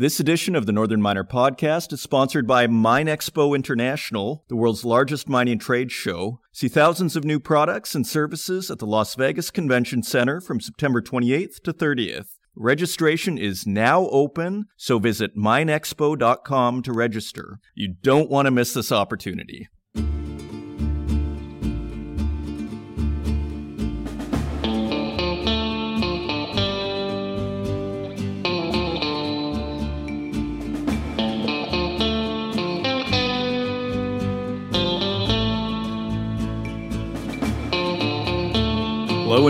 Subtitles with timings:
[0.00, 5.28] This edition of the Northern Miner podcast is sponsored by MineExpo International, the world's largest
[5.28, 6.40] mining trade show.
[6.52, 11.02] See thousands of new products and services at the Las Vegas Convention Center from September
[11.02, 12.28] 28th to 30th.
[12.56, 17.58] Registration is now open, so visit mineexpo.com to register.
[17.74, 19.68] You don't want to miss this opportunity.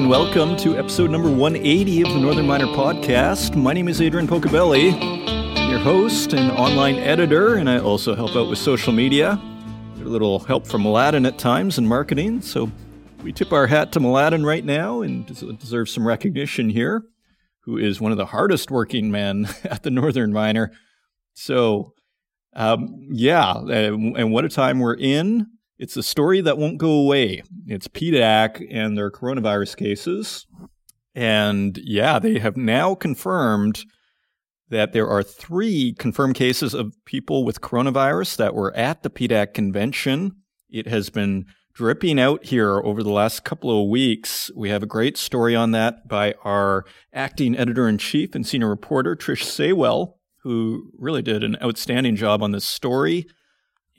[0.01, 3.55] And welcome to episode number 180 of the Northern Miner podcast.
[3.55, 4.95] My name is Adrian Pocobelli.
[4.99, 9.39] I'm your host and online editor, and I also help out with social media.
[9.99, 12.73] Get a little help from Aladdin at times in marketing, so
[13.23, 17.03] we tip our hat to Aladdin right now and deserves some recognition here,
[17.65, 20.73] who is one of the hardest working men at the Northern Miner.
[21.35, 21.93] So,
[22.55, 25.47] um, yeah, and what a time we're in.
[25.81, 27.43] It's a story that won't go away.
[27.67, 30.47] It's PDAC and their coronavirus cases.
[31.15, 33.87] And yeah, they have now confirmed
[34.69, 39.55] that there are three confirmed cases of people with coronavirus that were at the PDAC
[39.55, 40.33] convention.
[40.69, 44.51] It has been dripping out here over the last couple of weeks.
[44.55, 48.69] We have a great story on that by our acting editor in chief and senior
[48.69, 53.27] reporter, Trish Saywell, who really did an outstanding job on this story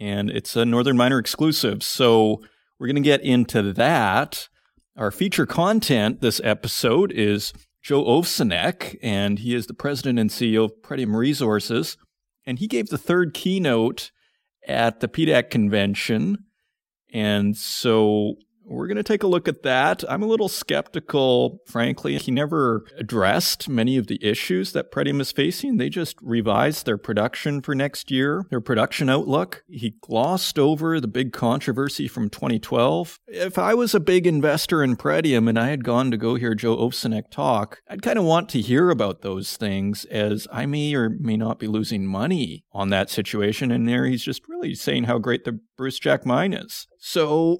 [0.01, 1.83] and it's a Northern Miner exclusive.
[1.83, 2.41] So
[2.79, 4.49] we're going to get into that.
[4.97, 10.65] Our feature content this episode is Joe Ovsenek, and he is the president and CEO
[10.65, 11.97] of Pretium Resources.
[12.47, 14.11] And he gave the third keynote
[14.67, 16.45] at the PDAC convention.
[17.13, 18.35] And so
[18.71, 20.03] we're going to take a look at that.
[20.09, 22.17] I'm a little skeptical, frankly.
[22.17, 25.77] He never addressed many of the issues that Pretium is facing.
[25.77, 29.63] They just revised their production for next year, their production outlook.
[29.67, 33.19] He glossed over the big controversy from 2012.
[33.27, 36.55] If I was a big investor in Pretium and I had gone to go hear
[36.55, 40.93] Joe Ovsenek talk, I'd kind of want to hear about those things as I may
[40.93, 43.71] or may not be losing money on that situation.
[43.71, 46.87] And there he's just really saying how great the Brucejack mine is.
[46.99, 47.59] So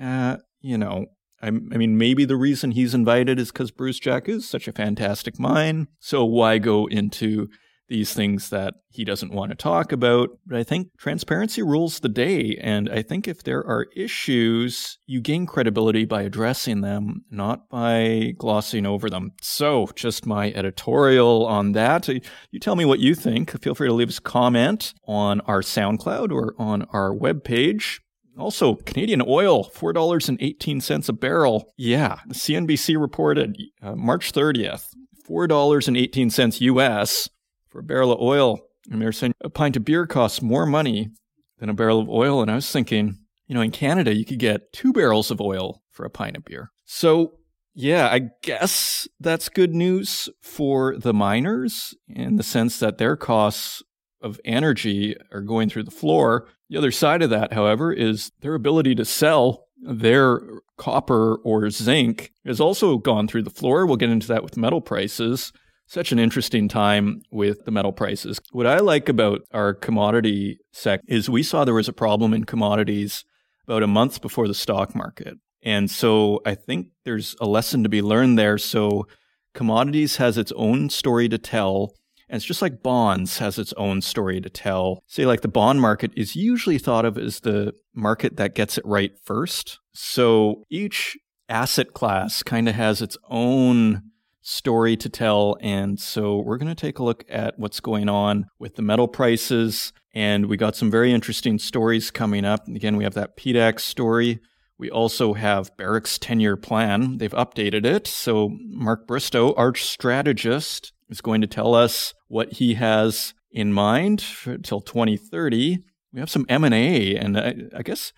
[0.00, 1.06] uh, you know,
[1.42, 5.38] I, I, mean, maybe the reason he's invited is because Brucejack is such a fantastic
[5.38, 5.88] mine.
[5.98, 7.48] So why go into
[7.88, 10.28] these things that he doesn't want to talk about?
[10.46, 12.58] But I think transparency rules the day.
[12.60, 18.34] And I think if there are issues, you gain credibility by addressing them, not by
[18.38, 19.32] glossing over them.
[19.40, 22.06] So just my editorial on that.
[22.08, 23.60] You tell me what you think.
[23.62, 28.00] Feel free to leave us a comment on our SoundCloud or on our webpage.
[28.38, 31.72] Also, Canadian oil, $4.18 a barrel.
[31.76, 34.86] Yeah, CNBC reported uh, March 30th,
[35.28, 37.28] $4.18 US
[37.68, 38.60] for a barrel of oil.
[38.90, 41.10] And they're saying a pint of beer costs more money
[41.58, 42.42] than a barrel of oil.
[42.42, 45.82] And I was thinking, you know, in Canada, you could get two barrels of oil
[45.90, 46.70] for a pint of beer.
[46.84, 47.34] So,
[47.74, 53.82] yeah, I guess that's good news for the miners in the sense that their costs
[54.22, 56.46] of energy are going through the floor.
[56.68, 60.40] The other side of that, however, is their ability to sell their
[60.76, 63.86] copper or zinc has also gone through the floor.
[63.86, 65.52] We'll get into that with metal prices.
[65.86, 68.40] Such an interesting time with the metal prices.
[68.52, 72.44] What I like about our commodity sec is we saw there was a problem in
[72.44, 73.24] commodities
[73.66, 75.38] about a month before the stock market.
[75.62, 78.56] And so I think there's a lesson to be learned there.
[78.56, 79.06] So
[79.54, 81.92] commodities has its own story to tell
[82.30, 85.02] and it's just like bonds has its own story to tell.
[85.08, 88.86] Say, like the bond market is usually thought of as the market that gets it
[88.86, 89.80] right first.
[89.92, 94.02] So each asset class kind of has its own
[94.42, 95.56] story to tell.
[95.60, 99.08] And so we're going to take a look at what's going on with the metal
[99.08, 99.92] prices.
[100.14, 102.68] And we got some very interesting stories coming up.
[102.68, 104.38] Again, we have that PDAC story.
[104.78, 107.18] We also have Barrick's 10 year plan.
[107.18, 108.06] They've updated it.
[108.06, 114.24] So Mark Bristow, arch strategist, is going to tell us what he has in mind
[114.44, 115.80] until 2030.
[116.12, 118.12] We have some M&A, and I, I guess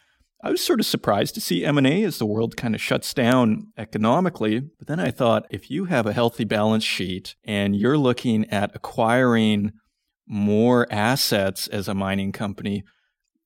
[0.44, 3.72] I was sort of surprised to see M&A as the world kind of shuts down
[3.78, 4.60] economically.
[4.60, 8.76] But then I thought, if you have a healthy balance sheet and you're looking at
[8.76, 9.72] acquiring
[10.28, 12.84] more assets as a mining company,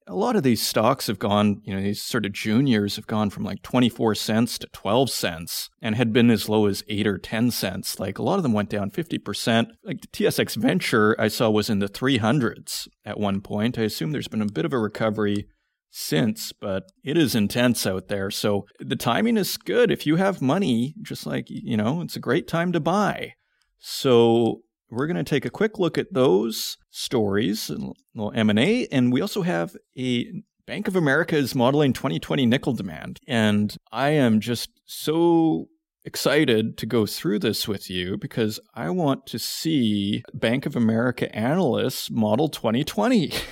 [0.08, 3.28] a lot of these stocks have gone, you know, these sort of juniors have gone
[3.28, 7.18] from like 24 cents to 12 cents and had been as low as 8 or
[7.18, 7.98] 10 cents.
[7.98, 9.68] Like a lot of them went down 50%.
[9.84, 13.78] Like the TSX Venture I saw was in the 300s at one point.
[13.78, 15.48] I assume there's been a bit of a recovery
[15.90, 18.30] since, but it is intense out there.
[18.30, 19.90] So the timing is good.
[19.90, 23.32] If you have money, just like, you know, it's a great time to buy.
[23.78, 24.60] So
[24.90, 27.78] we're going to take a quick look at those stories, a
[28.14, 33.20] little M&A, and we also have a Bank of America is modeling 2020 nickel demand.
[33.28, 35.68] And I am just so
[36.04, 41.34] excited to go through this with you because I want to see Bank of America
[41.34, 43.32] analysts model 2020.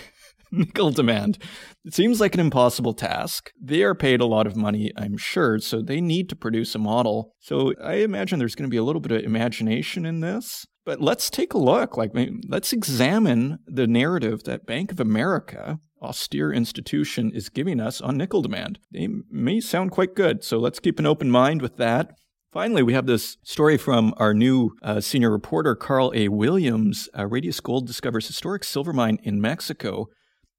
[0.54, 1.38] nickel demand.
[1.84, 3.50] It seems like an impossible task.
[3.60, 6.78] They are paid a lot of money, I'm sure, so they need to produce a
[6.78, 7.32] model.
[7.40, 10.66] So I imagine there's going to be a little bit of imagination in this.
[10.84, 11.96] But let's take a look.
[11.96, 12.12] Like,
[12.46, 18.42] let's examine the narrative that Bank of America, austere institution, is giving us on nickel
[18.42, 18.78] demand.
[18.92, 22.10] They may sound quite good, so let's keep an open mind with that.
[22.52, 26.28] Finally, we have this story from our new uh, senior reporter, Carl A.
[26.28, 27.08] Williams.
[27.18, 30.06] Uh, Radius Gold discovers historic silver mine in Mexico.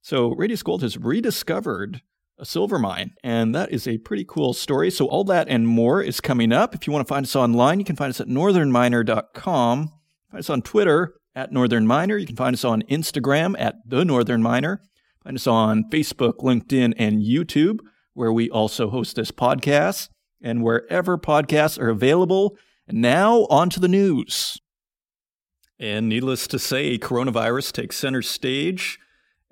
[0.02, 2.02] So, Radius Gold has rediscovered
[2.38, 3.14] a silver mine.
[3.24, 4.92] And that is a pretty cool story.
[4.92, 6.76] So, all that and more is coming up.
[6.76, 9.92] If you want to find us online, you can find us at northernminer.com.
[10.32, 12.18] Find us on Twitter at Northern Miner.
[12.18, 14.82] You can find us on Instagram at The Northern Miner.
[15.24, 17.80] Find us on Facebook, LinkedIn, and YouTube,
[18.14, 20.10] where we also host this podcast
[20.42, 22.58] and wherever podcasts are available.
[22.88, 24.60] And now, on to the news.
[25.80, 29.00] And needless to say, coronavirus takes center stage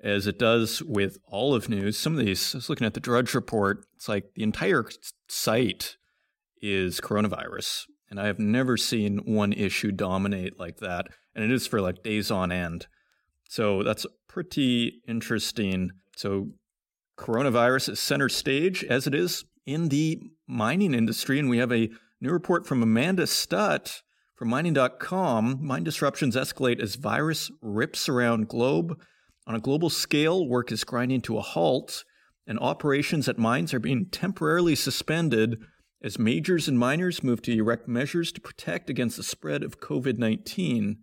[0.00, 1.98] as it does with all of news.
[1.98, 4.84] Some of these, I was looking at the Drudge Report, it's like the entire
[5.28, 5.96] site
[6.62, 7.86] is coronavirus.
[8.10, 11.08] And I have never seen one issue dominate like that.
[11.34, 12.86] And it is for like days on end.
[13.48, 15.90] So that's pretty interesting.
[16.16, 16.50] So
[17.18, 21.38] coronavirus is center stage as it is in the mining industry.
[21.38, 21.90] And we have a
[22.20, 24.02] new report from Amanda Stutt
[24.34, 25.58] from mining.com.
[25.64, 28.98] Mine disruptions escalate as virus rips around globe.
[29.46, 32.04] On a global scale, work is grinding to a halt,
[32.46, 35.58] and operations at mines are being temporarily suspended
[36.04, 40.18] as majors and minors move to erect measures to protect against the spread of COVID
[40.18, 40.98] 19.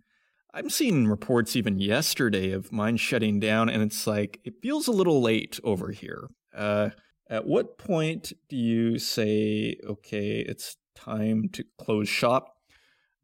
[0.54, 4.92] I'm seeing reports even yesterday of mines shutting down, and it's like, it feels a
[4.92, 6.28] little late over here.
[6.56, 6.90] Uh,
[7.28, 12.52] at what point do you say, okay, it's time to close shop?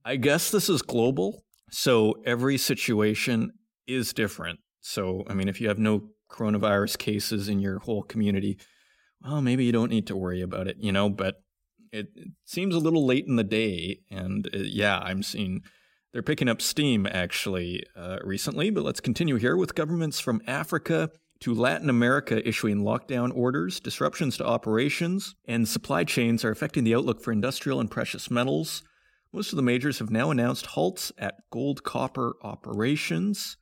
[0.04, 3.52] I guess this is global, so every situation
[3.86, 4.58] is different.
[4.80, 8.58] So, I mean, if you have no coronavirus cases in your whole community,
[9.22, 11.36] well, maybe you don't need to worry about it, you know, but
[11.92, 15.62] it, it seems a little late in the day, and uh, yeah, I'm seeing
[16.12, 18.70] they're picking up steam actually uh, recently.
[18.70, 24.36] But let's continue here with governments from Africa to Latin America issuing lockdown orders, disruptions
[24.38, 28.82] to operations, and supply chains are affecting the outlook for industrial and precious metals.
[29.32, 33.56] Most of the majors have now announced halts at gold copper operations.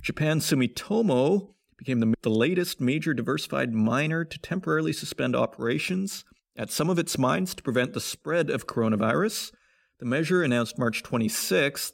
[0.00, 6.24] Japan Sumitomo became the, the latest major diversified miner to temporarily suspend operations
[6.56, 9.52] at some of its mines to prevent the spread of coronavirus.
[9.98, 11.92] The measure, announced March 26th,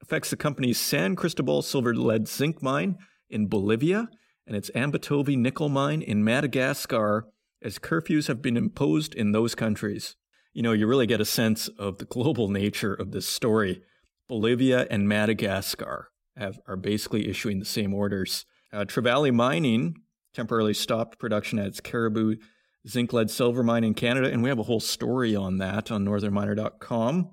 [0.00, 2.98] affects the company's San Cristobal silver lead zinc mine
[3.30, 4.08] in Bolivia
[4.46, 7.26] and its Ambatovy nickel mine in Madagascar,
[7.62, 10.16] as curfews have been imposed in those countries.
[10.52, 13.82] You know, you really get a sense of the global nature of this story.
[14.28, 18.44] Bolivia and Madagascar have, are basically issuing the same orders.
[18.72, 19.96] Uh, Trevali Mining
[20.34, 22.36] temporarily stopped production at its Caribou
[22.88, 26.04] zinc lead silver mine in Canada, and we have a whole story on that on
[26.04, 27.30] northernminer.com.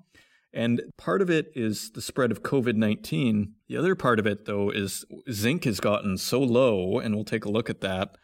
[0.52, 3.54] And part of it is the spread of COVID 19.
[3.68, 7.46] The other part of it, though, is zinc has gotten so low, and we'll take
[7.46, 8.18] a look at that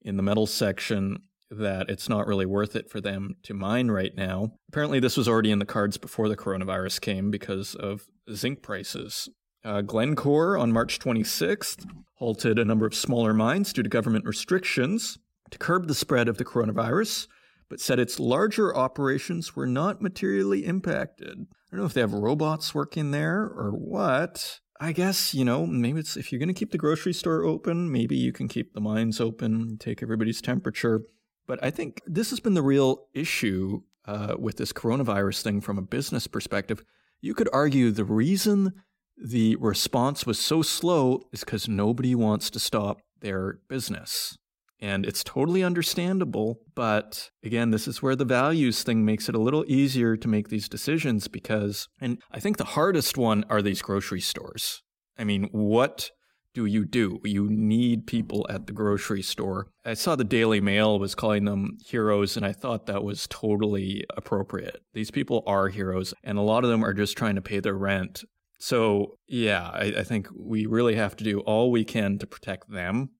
[0.00, 1.18] in the metals section,
[1.50, 4.52] that it's not really worth it for them to mine right now.
[4.68, 9.28] Apparently, this was already in the cards before the coronavirus came because of zinc prices.
[9.64, 15.18] Uh, Glencore on March 26th halted a number of smaller mines due to government restrictions
[15.52, 17.28] to curb the spread of the coronavirus,
[17.68, 21.46] but said its larger operations were not materially impacted.
[21.46, 24.60] I don't know if they have robots working there or what.
[24.80, 27.92] I guess, you know, maybe it's if you're going to keep the grocery store open,
[27.92, 31.02] maybe you can keep the mines open, take everybody's temperature.
[31.46, 35.78] But I think this has been the real issue uh, with this coronavirus thing from
[35.78, 36.82] a business perspective.
[37.20, 38.72] You could argue the reason
[39.16, 44.36] the response was so slow is because nobody wants to stop their business.
[44.82, 46.58] And it's totally understandable.
[46.74, 50.48] But again, this is where the values thing makes it a little easier to make
[50.48, 54.82] these decisions because, and I think the hardest one are these grocery stores.
[55.16, 56.10] I mean, what
[56.52, 57.20] do you do?
[57.24, 59.68] You need people at the grocery store.
[59.84, 64.04] I saw the Daily Mail was calling them heroes, and I thought that was totally
[64.16, 64.82] appropriate.
[64.94, 67.76] These people are heroes, and a lot of them are just trying to pay their
[67.76, 68.24] rent.
[68.58, 72.70] So, yeah, I, I think we really have to do all we can to protect
[72.70, 73.10] them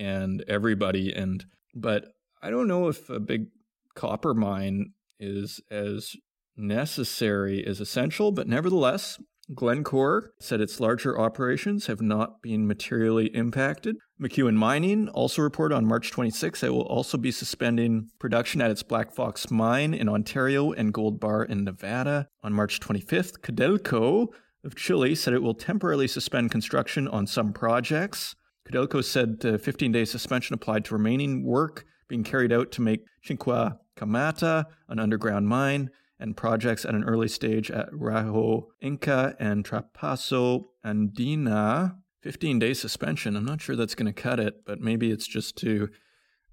[0.00, 1.12] and everybody.
[1.12, 2.06] And but
[2.42, 3.48] I don't know if a big
[3.94, 6.16] copper mine is as
[6.56, 9.18] necessary as essential, but nevertheless,
[9.54, 13.96] Glencore said its larger operations have not been materially impacted.
[14.20, 18.82] McEwen Mining also reported on March 26 it will also be suspending production at its
[18.82, 22.28] Black Fox mine in Ontario and Gold Bar in Nevada.
[22.44, 24.28] On March 25th, Codelco
[24.62, 28.36] of Chile said it will temporarily suspend construction on some projects.
[28.70, 33.04] Codelco said the 15 day suspension applied to remaining work being carried out to make
[33.24, 40.66] Chuquicamata an underground mine and projects at an early stage at Rajo Inca and Traspaso
[40.84, 41.96] Andina.
[42.22, 43.34] 15 day suspension.
[43.34, 45.88] I'm not sure that's going to cut it, but maybe it's just to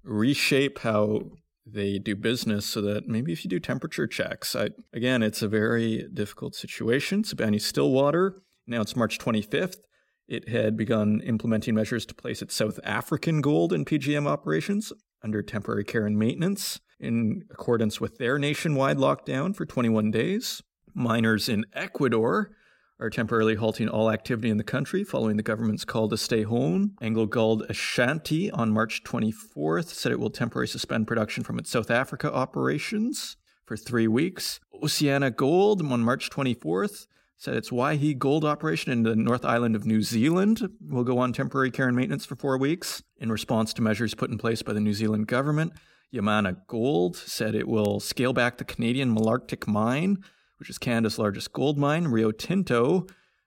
[0.02, 1.32] reshape how
[1.66, 5.48] they do business so that maybe if you do temperature checks, I, again, it's a
[5.48, 7.22] very difficult situation.
[7.22, 9.76] Sibanye Stillwater, now it's March 25th.
[10.28, 14.92] It had begun implementing measures to place its South African gold and PGM operations
[15.24, 20.62] under temporary care and maintenance in accordance with their nationwide lockdown for 21 days.
[20.94, 22.50] Miners in Ecuador
[23.00, 26.96] are temporarily halting all activity in the country following the government's call to stay home.
[27.00, 32.32] AngloGold Ashanti on March 24th said it will temporarily suspend production from its South Africa
[32.32, 34.60] operations for three weeks.
[34.82, 37.06] Oceana Gold on March 24th
[37.38, 41.32] said its Waihi gold operation in the North Island of New Zealand will go on
[41.32, 44.74] temporary care and maintenance for four weeks in response to measures put in place by
[44.74, 45.72] the New Zealand government.
[46.12, 50.22] Yamana Gold said it will scale back the Canadian Malartic mine
[50.58, 53.06] which is Canada's largest gold mine, Rio Tinto,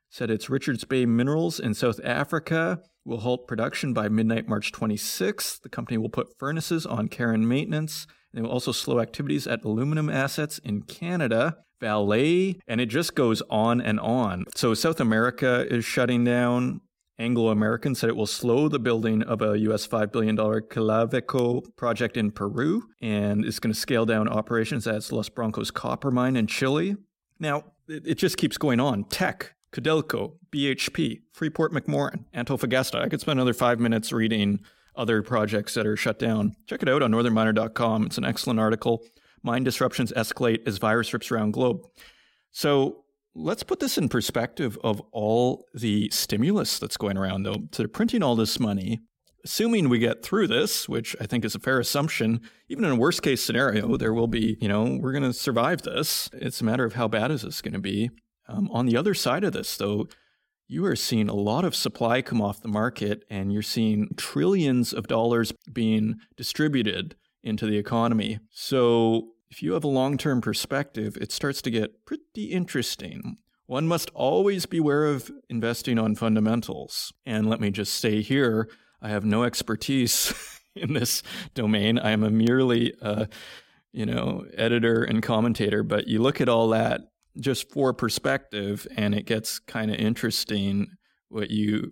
[0.10, 5.62] said its Richards Bay Minerals in South Africa will halt production by midnight March 26th.
[5.62, 8.08] The company will put furnaces on care and maintenance.
[8.34, 13.42] They will also slow activities at aluminum assets in Canada, Vale, and it just goes
[13.50, 14.46] on and on.
[14.56, 16.82] So South America is shutting down.
[17.20, 22.18] Anglo American said it will slow the building of a US $5 billion Quellaveco project
[22.18, 26.48] in Peru and is going to scale down operations at Los Bronces copper mine in
[26.48, 26.96] Chile.
[27.40, 29.04] Now, it, it just keeps going on.
[29.06, 33.02] Teck, Codelco, BHP, Freeport McMoran, Antofagasta.
[33.02, 34.62] I could spend another five minutes reading
[34.96, 36.56] other projects that are shut down.
[36.68, 38.06] Check it out on northernminer.com.
[38.06, 39.04] It's an excellent article.
[39.44, 41.82] Mine disruptions escalate as virus rips around globe.
[42.52, 43.02] So
[43.34, 47.68] Let's put this in perspective of all the stimulus that's going around, though.
[47.72, 49.00] So they're printing all this money.
[49.44, 52.96] Assuming we get through this, which I think is a fair assumption, even in a
[52.96, 56.30] worst case scenario, there will be, you know, we're going to survive this.
[56.34, 58.12] It's a matter of how bad is this going to be.
[58.48, 60.08] Um, on the other side of this, though,
[60.72, 64.94] you are seeing a lot of supply come off the market and you're seeing trillions
[64.94, 67.14] of dollars being distributed
[67.44, 68.40] into the economy.
[68.52, 73.36] So if you have a long term perspective, it starts to get pretty interesting.
[73.66, 77.12] One must always beware of investing on fundamentals.
[77.26, 78.70] And let me just say here,
[79.02, 80.34] I have no expertise
[80.76, 81.22] in this
[81.54, 82.00] domain.
[82.00, 83.26] I am a merely, uh,
[83.92, 85.84] you know, editor and commentator.
[85.84, 87.02] But you look at all that
[87.40, 90.88] just for perspective, and it gets kind of interesting
[91.30, 91.92] what you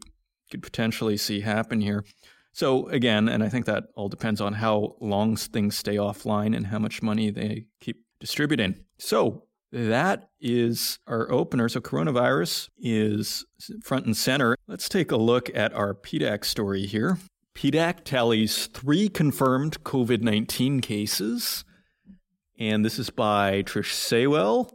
[0.52, 2.04] could potentially see happen here.
[2.54, 6.68] So again, and I think that all depends on how long things stay offline and
[6.68, 8.76] how much money they keep distributing.
[8.98, 11.70] So that is our opener.
[11.70, 13.46] So coronavirus is
[13.84, 14.56] front and center.
[14.68, 17.18] Let's take a look at our PDAC story here.
[17.56, 21.64] PDAC tallies three confirmed COVID 19 cases.
[22.60, 24.72] And this is by Trish Saywell.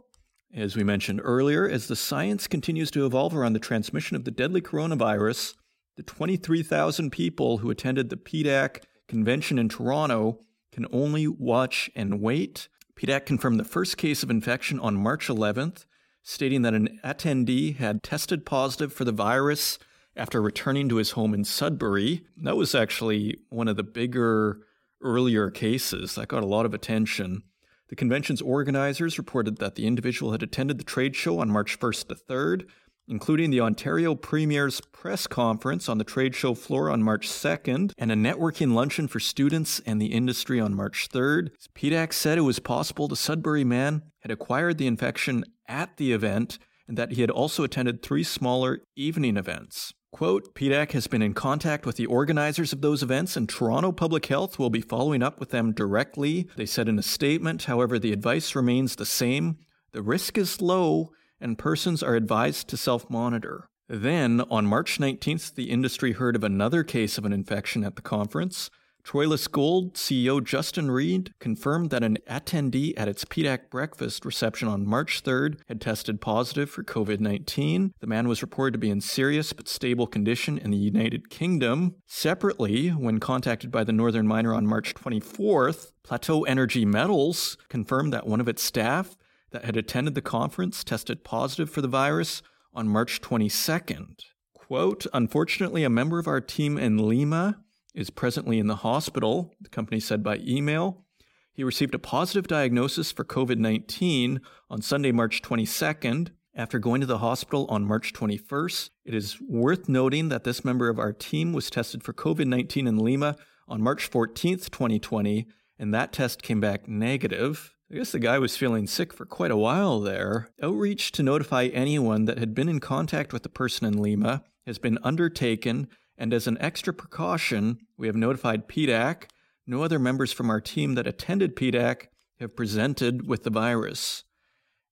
[0.55, 4.31] As we mentioned earlier, as the science continues to evolve around the transmission of the
[4.31, 5.53] deadly coronavirus,
[5.97, 8.77] the 23,000 people who attended the PDAC
[9.09, 10.39] convention in Toronto
[10.71, 12.69] can only watch and wait.
[12.97, 15.83] PDAC confirmed the first case of infection on March 11th,
[16.23, 19.77] stating that an attendee had tested positive for the virus
[20.15, 22.23] after returning to his home in Sudbury.
[22.37, 24.61] That was actually one of the bigger
[25.03, 27.43] earlier cases that got a lot of attention.
[27.89, 32.07] The convention's organizers reported that the individual had attended the trade show on March 1st
[32.07, 32.67] to 3rd,
[33.07, 38.11] including the Ontario Premier's press conference on the trade show floor on March 2nd and
[38.11, 41.51] a networking luncheon for students and the industry on March 3rd.
[41.75, 46.57] PDAC said it was possible the Sudbury man had acquired the infection at the event
[46.87, 49.93] and that he had also attended three smaller evening events.
[50.15, 54.27] Quote, PDAC has been in contact with the organizers of those events, and Toronto Public
[54.27, 56.47] Health will be following up with them directly.
[56.55, 59.57] They said in a statement, however, the advice remains the same.
[59.91, 63.67] The risk is low, and persons are advised to self monitor.
[63.89, 68.01] Then, on March 19th, the industry heard of another case of an infection at the
[68.01, 68.69] conference.
[69.05, 74.87] Troilus Gold CEO Justin Reid confirmed that an attendee at its PDAC breakfast reception on
[74.87, 77.93] March 3rd had tested positive for COVID 19.
[77.99, 81.95] The man was reported to be in serious but stable condition in the United Kingdom.
[82.07, 88.25] Separately, when contacted by the Northern Miner on March 24th, Plateau Energy Metals confirmed that
[88.25, 89.15] one of its staff
[89.51, 92.41] that had attended the conference tested positive for the virus
[92.73, 94.21] on March 22nd.
[94.55, 97.59] Quote, unfortunately, a member of our team in Lima
[97.95, 101.05] is presently in the hospital, the company said by email.
[101.53, 106.29] He received a positive diagnosis for COVID 19 on Sunday, March 22nd.
[106.57, 110.87] After going to the hospital on March 21st, it is worth noting that this member
[110.87, 113.35] of our team was tested for COVID 19 in Lima
[113.67, 115.47] on March 14th, 2020,
[115.79, 117.73] and that test came back negative.
[117.91, 120.49] I guess the guy was feeling sick for quite a while there.
[120.61, 124.79] Outreach to notify anyone that had been in contact with the person in Lima has
[124.79, 125.87] been undertaken,
[126.17, 129.25] and as an extra precaution, we have notified PDAC
[129.67, 132.07] no other members from our team that attended PDAC
[132.39, 134.23] have presented with the virus.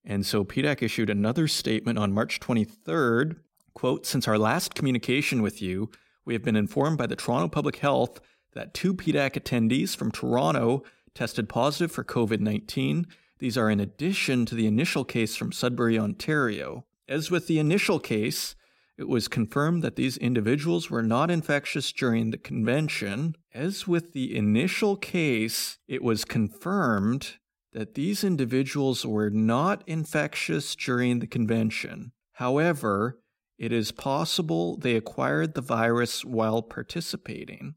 [0.03, 3.37] And so PDAC issued another statement on March 23rd,
[3.73, 5.89] quote, since our last communication with you,
[6.25, 8.19] we have been informed by the Toronto Public Health
[8.53, 13.05] that two PDAC attendees from Toronto tested positive for COVID-19.
[13.39, 16.85] These are in addition to the initial case from Sudbury, Ontario.
[17.07, 18.55] As with the initial case,
[19.03, 23.35] it was confirmed that these individuals were not infectious during the convention.
[23.53, 27.33] As with the initial case, it was confirmed
[27.73, 32.13] that these individuals were not infectious during the convention.
[32.35, 33.19] However,
[33.57, 37.75] it is possible they acquired the virus while participating.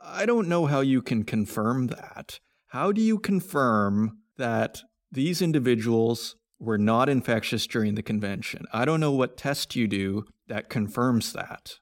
[0.00, 2.38] I don't know how you can confirm that.
[2.68, 8.66] How do you confirm that these individuals were not infectious during the convention.
[8.72, 11.78] I don't know what test you do that confirms that.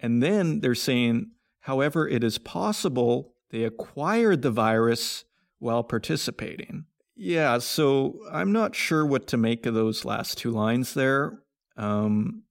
[0.00, 5.24] And then they're saying, however, it is possible they acquired the virus
[5.58, 6.86] while participating.
[7.16, 11.42] Yeah, so I'm not sure what to make of those last two lines there.
[11.76, 12.42] Um,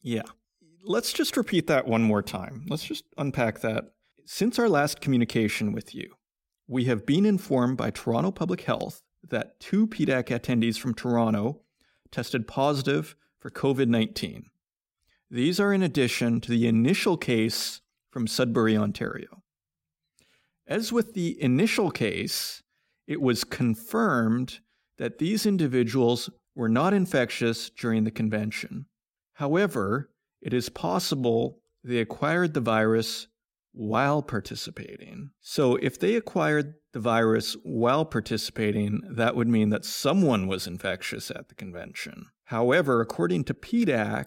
[0.00, 0.22] yeah.
[0.84, 2.66] Let's just repeat that one more time.
[2.68, 3.92] Let's just unpack that.
[4.24, 6.14] Since our last communication with you,
[6.68, 11.62] we have been informed by Toronto Public Health that two PDAC attendees from Toronto
[12.10, 14.44] tested positive for COVID 19.
[15.28, 17.80] These are in addition to the initial case
[18.10, 19.42] from Sudbury, Ontario.
[20.64, 22.62] As with the initial case,
[23.08, 24.60] it was confirmed
[24.98, 28.86] that these individuals were not infectious during the convention.
[29.34, 33.26] However, it is possible they acquired the virus
[33.72, 35.30] while participating.
[35.40, 41.28] So if they acquired the virus while participating, that would mean that someone was infectious
[41.30, 42.26] at the convention.
[42.44, 44.26] However, according to PDAC,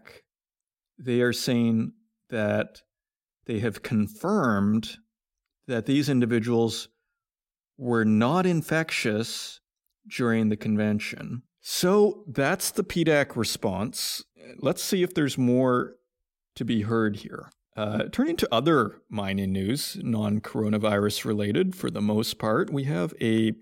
[0.98, 1.94] they are saying
[2.30, 2.82] that
[3.46, 4.98] they have confirmed
[5.68, 6.90] that these individuals
[7.78, 9.60] were not infectious
[10.08, 11.44] during the convention.
[11.62, 14.24] So that's the PDAC response.
[14.60, 15.96] Let's see if there's more
[16.56, 17.50] to be heard here.
[17.76, 23.14] Uh, turning to other mining news, non coronavirus related for the most part, we have
[23.20, 23.54] a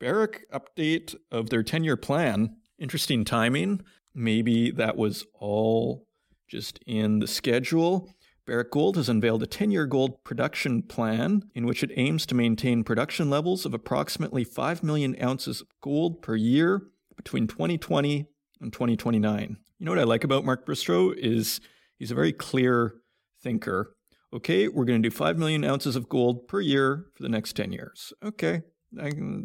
[0.00, 2.56] Barrick update of their 10 year plan.
[2.78, 3.82] Interesting timing.
[4.14, 6.06] Maybe that was all
[6.48, 8.08] just in the schedule.
[8.46, 12.34] Barrick Gold has unveiled a 10 year gold production plan in which it aims to
[12.34, 16.82] maintain production levels of approximately 5 million ounces of gold per year
[17.16, 18.26] between 2020
[18.60, 19.58] and 2029.
[19.78, 21.60] You know what I like about Mark Bristow is
[21.98, 22.94] he's a very clear
[23.42, 23.94] thinker,
[24.32, 27.54] okay, we're going to do 5 million ounces of gold per year for the next
[27.54, 28.12] 10 years.
[28.24, 28.62] Okay,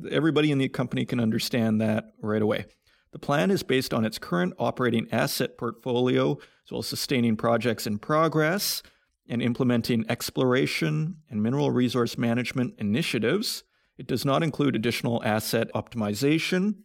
[0.10, 2.66] everybody in the company can understand that right away.
[3.14, 6.34] The plan is based on its current operating asset portfolio,
[6.66, 8.82] as well as sustaining projects in progress
[9.30, 13.64] and implementing exploration and mineral resource management initiatives.
[14.00, 16.78] It does not include additional asset optimization,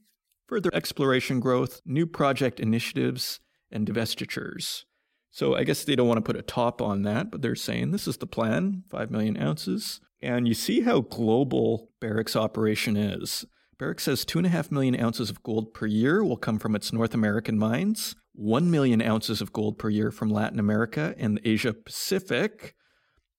[0.47, 4.85] further exploration growth, new project initiatives, and divestitures.
[5.31, 7.91] So I guess they don't want to put a top on that, but they're saying
[7.91, 10.01] this is the plan 5 million ounces.
[10.21, 13.47] And you see how global Barrick's operation is.
[13.79, 17.57] Barrick says 2.5 million ounces of gold per year will come from its North American
[17.57, 22.75] mines, 1 million ounces of gold per year from Latin America and the Asia Pacific,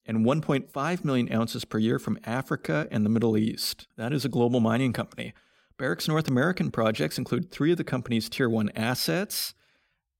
[0.06, 3.86] and 1.5 million ounces per year from Africa and the Middle East.
[3.98, 5.34] That is a global mining company.
[5.76, 9.54] Barrick's North American projects include three of the company's Tier 1 assets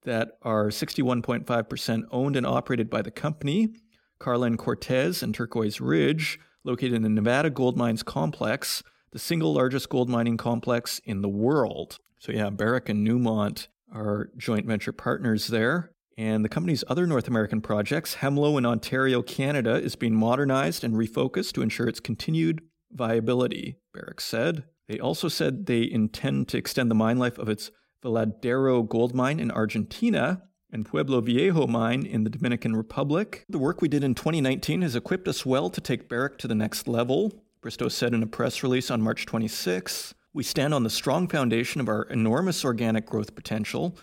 [0.03, 3.71] that are 61.5% owned and operated by the company,
[4.19, 9.89] Carlin Cortez and Turquoise Ridge, located in the Nevada Gold Mines Complex, the single largest
[9.89, 11.99] gold mining complex in the world.
[12.19, 15.93] So, yeah, Barrick and Newmont are joint venture partners there.
[16.17, 20.95] And the company's other North American projects, Hemlo in Ontario, Canada, is being modernized and
[20.95, 22.61] refocused to ensure its continued
[22.93, 24.65] viability, Barrick said.
[24.87, 27.71] They also said they intend to extend the mine life of its
[28.05, 30.43] Veladero gold mine in Argentina,
[30.73, 33.45] and Pueblo Viejo mine in the Dominican Republic.
[33.49, 36.55] The work we did in 2019 has equipped us well to take Barrick to the
[36.55, 40.15] next level, Bristow said in a press release on March 26.
[40.33, 43.99] We stand on the strong foundation of our enormous organic growth potential,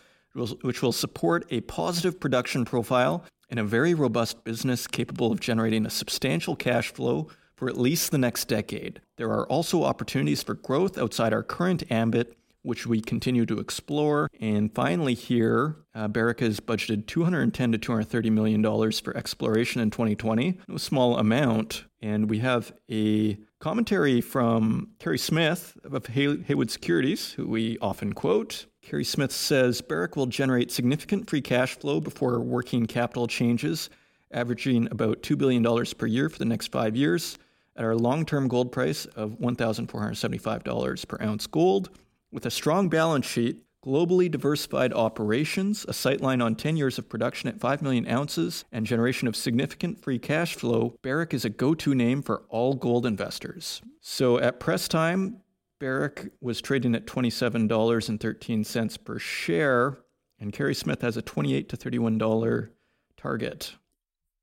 [0.61, 5.87] which will support a positive production profile and a very robust business capable of generating
[5.87, 9.01] a substantial cash flow for at least the next decade.
[9.15, 14.29] There are also opportunities for growth outside our current ambit, which we continue to explore.
[14.39, 19.89] And finally, here, uh, Barrick has budgeted 210 to 230 million dollars for exploration in
[19.89, 21.85] 2020, no small amount.
[22.01, 28.13] And we have a commentary from Kerry Smith of Hay- Haywood Securities, who we often
[28.13, 28.65] quote.
[28.81, 33.89] Kerry Smith says Barrick will generate significant free cash flow before working capital changes,
[34.31, 35.63] averaging about $2 billion
[35.97, 37.37] per year for the next five years
[37.75, 41.89] at our long term gold price of $1,475 per ounce gold.
[42.31, 47.47] With a strong balance sheet, globally diversified operations, a sightline on 10 years of production
[47.47, 51.73] at 5 million ounces, and generation of significant free cash flow, Barrick is a go
[51.75, 53.81] to name for all gold investors.
[54.01, 55.37] So at press time,
[55.79, 59.99] Barrick was trading at $27.13 per share,
[60.37, 62.69] and Kerry Smith has a 28 to $31
[63.15, 63.75] target.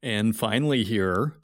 [0.02, 1.34] And finally, here,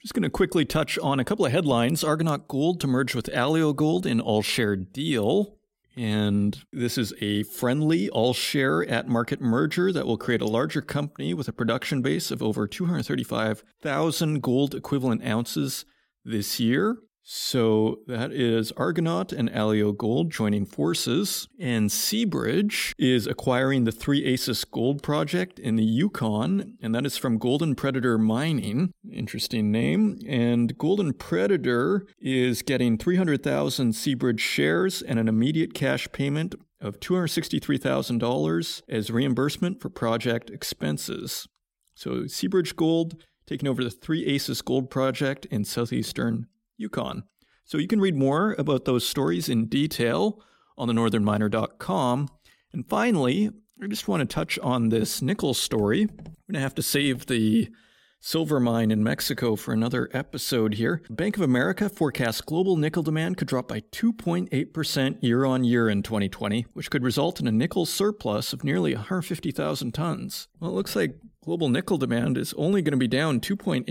[0.00, 2.02] just going to quickly touch on a couple of headlines.
[2.02, 5.58] Argonaut Gold to merge with Alio Gold in all share deal.
[5.96, 10.80] And this is a friendly all share at market merger that will create a larger
[10.80, 15.84] company with a production base of over 235,000 gold equivalent ounces
[16.24, 16.96] this year.
[17.24, 24.24] So that is Argonaut and Alio Gold joining forces, and Seabridge is acquiring the Three
[24.24, 28.92] Aces Gold Project in the Yukon, and that is from Golden Predator Mining.
[29.10, 30.18] Interesting name.
[30.26, 38.82] And Golden Predator is getting 300,000 Seabridge shares and an immediate cash payment of $263,000
[38.88, 41.46] as reimbursement for project expenses.
[41.94, 46.48] So Seabridge Gold taking over the Three Aces Gold Project in southeastern
[46.82, 47.22] Yukon.
[47.64, 50.42] So you can read more about those stories in detail
[50.76, 52.28] on the northernminer.com.
[52.72, 53.50] And finally,
[53.82, 56.02] I just want to touch on this nickel story.
[56.02, 57.70] I'm going to have to save the
[58.20, 61.02] silver mine in Mexico for another episode here.
[61.10, 66.02] Bank of America forecasts global nickel demand could drop by 2.8% year on year in
[66.02, 70.46] 2020, which could result in a nickel surplus of nearly 150,000 tons.
[70.60, 73.88] Well, it looks like global nickel demand is only going to be down 2.8%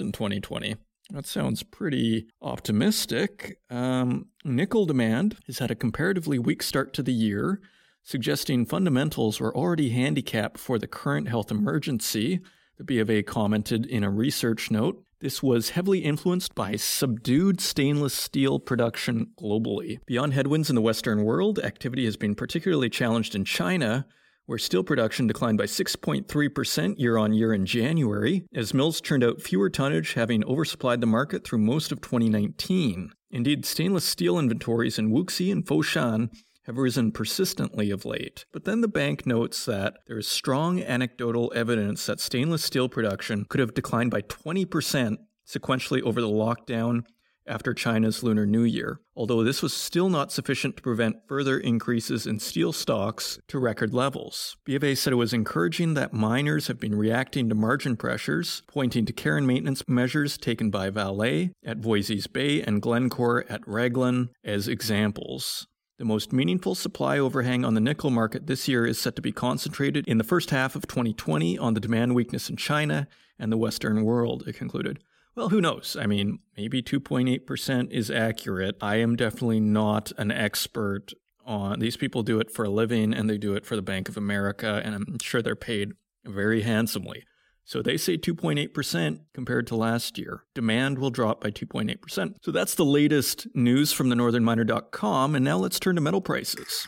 [0.00, 0.76] in 2020.
[1.10, 3.58] That sounds pretty optimistic.
[3.70, 7.60] Um, nickel demand has had a comparatively weak start to the year,
[8.02, 12.40] suggesting fundamentals were already handicapped for the current health emergency.
[12.78, 15.04] The B of A commented in a research note.
[15.20, 20.00] This was heavily influenced by subdued stainless steel production globally.
[20.06, 24.06] Beyond headwinds in the Western world, activity has been particularly challenged in China,
[24.46, 29.40] where steel production declined by 6.3% year on year in January, as mills churned out
[29.40, 33.10] fewer tonnage, having oversupplied the market through most of 2019.
[33.30, 36.30] Indeed, stainless steel inventories in Wuxi and Foshan
[36.66, 38.44] have risen persistently of late.
[38.52, 43.44] But then the bank notes that there is strong anecdotal evidence that stainless steel production
[43.48, 47.04] could have declined by 20% sequentially over the lockdown
[47.46, 52.26] after China's Lunar New Year, although this was still not sufficient to prevent further increases
[52.26, 54.56] in steel stocks to record levels.
[54.66, 59.12] BofA said it was encouraging that miners have been reacting to margin pressures, pointing to
[59.12, 64.68] care and maintenance measures taken by Vale at Voisey's Bay and Glencore at Raglan as
[64.68, 65.66] examples.
[65.96, 69.30] The most meaningful supply overhang on the nickel market this year is set to be
[69.30, 73.06] concentrated in the first half of 2020 on the demand weakness in China
[73.38, 74.98] and the Western world, it concluded.
[75.36, 75.96] Well, who knows?
[75.98, 78.76] I mean, maybe 2.8% is accurate.
[78.80, 81.12] I am definitely not an expert
[81.44, 84.08] on these people do it for a living and they do it for the Bank
[84.08, 85.92] of America and I'm sure they're paid
[86.24, 87.24] very handsomely.
[87.64, 90.44] So they say 2.8% compared to last year.
[90.54, 92.34] Demand will drop by 2.8%.
[92.42, 96.86] So that's the latest news from the northernminer.com and now let's turn to metal prices.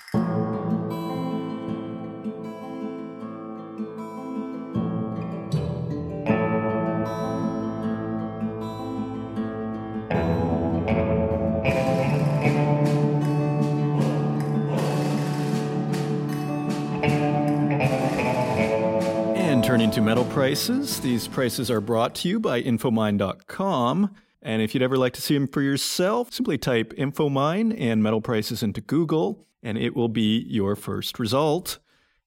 [19.96, 24.14] To metal prices, these prices are brought to you by Infomine.com.
[24.42, 28.20] And if you'd ever like to see them for yourself, simply type Infomine and metal
[28.20, 31.78] prices into Google, and it will be your first result.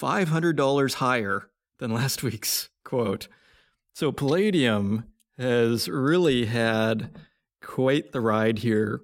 [0.00, 3.28] $500 higher than last week's quote.
[3.92, 7.10] So palladium has really had
[7.62, 9.00] quite the ride here.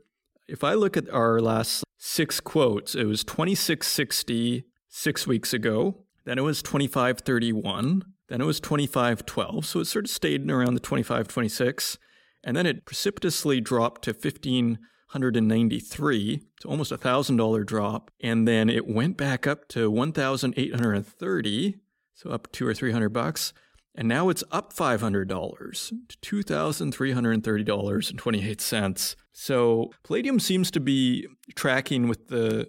[0.46, 6.38] If I look at our last six quotes, it was 2660 six weeks ago, then
[6.38, 11.98] it was 2531, then it was 2512, so it sort of stayed around the 2526,
[12.44, 18.86] and then it precipitously dropped to 1593, so almost a $1,000 drop, and then it
[18.86, 21.78] went back up to 1830,
[22.14, 23.54] so up 2 or 300 bucks.
[23.98, 29.16] And now it's up $500 to $2,330.28.
[29.32, 32.68] So Palladium seems to be tracking with the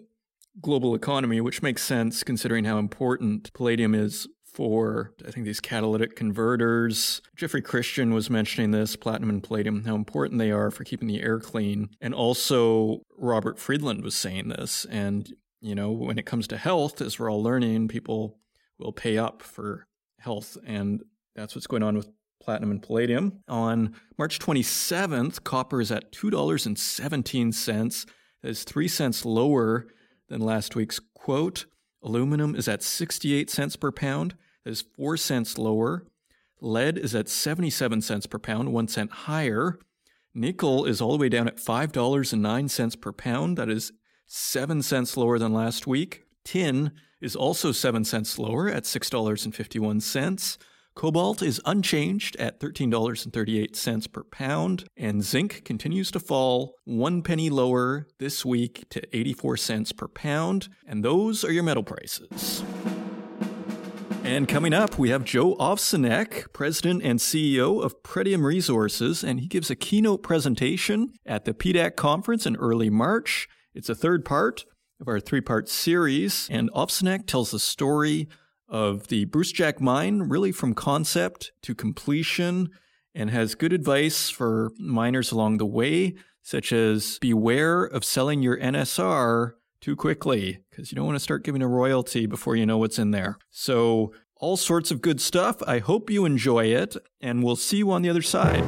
[0.60, 6.16] global economy, which makes sense considering how important Palladium is for, I think, these catalytic
[6.16, 7.22] converters.
[7.36, 11.22] Jeffrey Christian was mentioning this, platinum and palladium, how important they are for keeping the
[11.22, 11.90] air clean.
[12.02, 14.88] And also, Robert Friedland was saying this.
[14.90, 18.40] And, you know, when it comes to health, as we're all learning, people
[18.80, 19.86] will pay up for
[20.18, 20.58] health.
[20.66, 21.04] And
[21.40, 22.10] that's what's going on with
[22.42, 23.40] platinum and palladium.
[23.48, 28.06] On March 27th, copper is at $2.17.
[28.42, 29.88] That is 3 cents lower
[30.30, 31.66] than last week's quote.
[32.02, 34.36] Aluminum is at 68 cents per pound.
[34.64, 36.06] That is 4 cents lower.
[36.62, 39.80] Lead is at 77 cents per pound, 1 cent higher.
[40.34, 43.58] Nickel is all the way down at $5.09 per pound.
[43.58, 43.92] That is
[44.28, 46.24] 7 cents lower than last week.
[46.46, 50.58] Tin is also 7 cents lower at $6.51.
[51.00, 58.06] Cobalt is unchanged at $13.38 per pound, and zinc continues to fall one penny lower
[58.18, 60.68] this week to 84 cents per pound.
[60.86, 62.66] And those are your metal prices.
[64.26, 69.48] And coming up, we have Joe Ovsenek, President and CEO of Pretium Resources, and he
[69.48, 73.48] gives a keynote presentation at the PDAC conference in early March.
[73.74, 74.66] It's a third part
[75.00, 78.28] of our three part series, and Ovsenek tells the story
[78.70, 82.70] of the Brucejack mine, really from concept to completion,
[83.16, 88.58] and has good advice for miners along the way, such as beware of selling your
[88.58, 92.78] NSR too quickly, because you don't want to start giving a royalty before you know
[92.78, 93.38] what's in there.
[93.50, 95.62] So, all sorts of good stuff.
[95.68, 98.64] I hope you enjoy it, and we'll see you on the other side.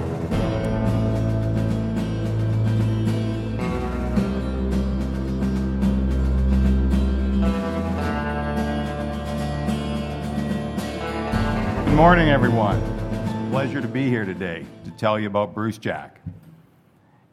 [12.02, 12.78] Morning, everyone.
[12.78, 16.14] It's a pleasure to be here today to tell you about Brucejack.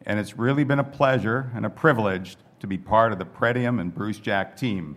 [0.05, 3.81] And it's really been a pleasure and a privilege to be part of the Pretium
[3.81, 4.95] and Brucejack team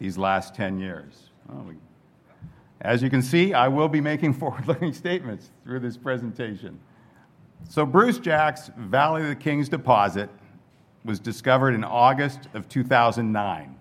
[0.00, 1.30] these last 10 years.
[2.80, 6.80] As you can see, I will be making forward looking statements through this presentation.
[7.68, 10.30] So, Brucejack's Valley of the Kings deposit
[11.04, 13.78] was discovered in August of 2009.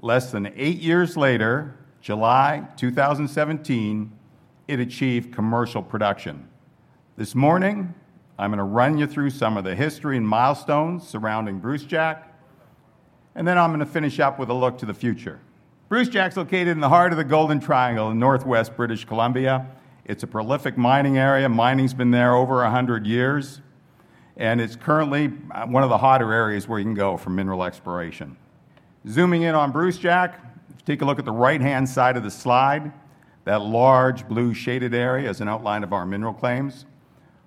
[0.00, 4.18] Less than eight years later, July 2017,
[4.72, 6.48] it achieved commercial production.
[7.16, 7.92] This morning,
[8.38, 12.22] I'm going to run you through some of the history and milestones surrounding Brucejack,
[13.34, 15.40] and then I'm going to finish up with a look to the future.
[15.90, 19.66] Brucejack's located in the heart of the Golden Triangle in northwest British Columbia.
[20.06, 21.50] It's a prolific mining area.
[21.50, 23.60] Mining's been there over 100 years,
[24.38, 27.62] and it's currently uh, one of the hotter areas where you can go for mineral
[27.62, 28.38] exploration.
[29.06, 30.36] Zooming in on Brucejack,
[30.86, 32.90] take a look at the right hand side of the slide.
[33.44, 36.86] That large blue shaded area is an outline of our mineral claims.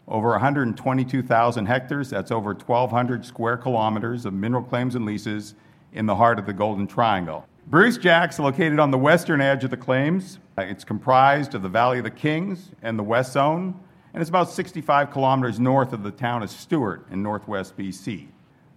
[0.08, 5.56] Over 122,000 hectares, that's over 1,200 square kilometers of mineral claims and leases
[5.94, 7.48] in the heart of the Golden Triangle.
[7.70, 10.38] Brucejack's located on the western edge of the claims.
[10.58, 13.80] Uh, it's comprised of the Valley of the Kings and the West Zone,
[14.14, 18.28] and it's about 65 kilometers north of the town of Stewart in northwest BC.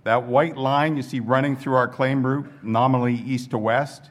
[0.05, 4.11] That white line you see running through our claim route, nominally east to west,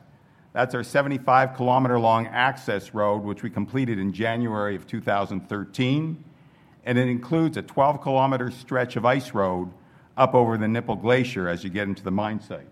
[0.54, 6.24] that's our 75 kilometer long access road, which we completed in January of 2013.
[6.86, 9.72] And it includes a 12 kilometer stretch of ice road
[10.16, 12.68] up over the Knipple Glacier as you get into the mine site.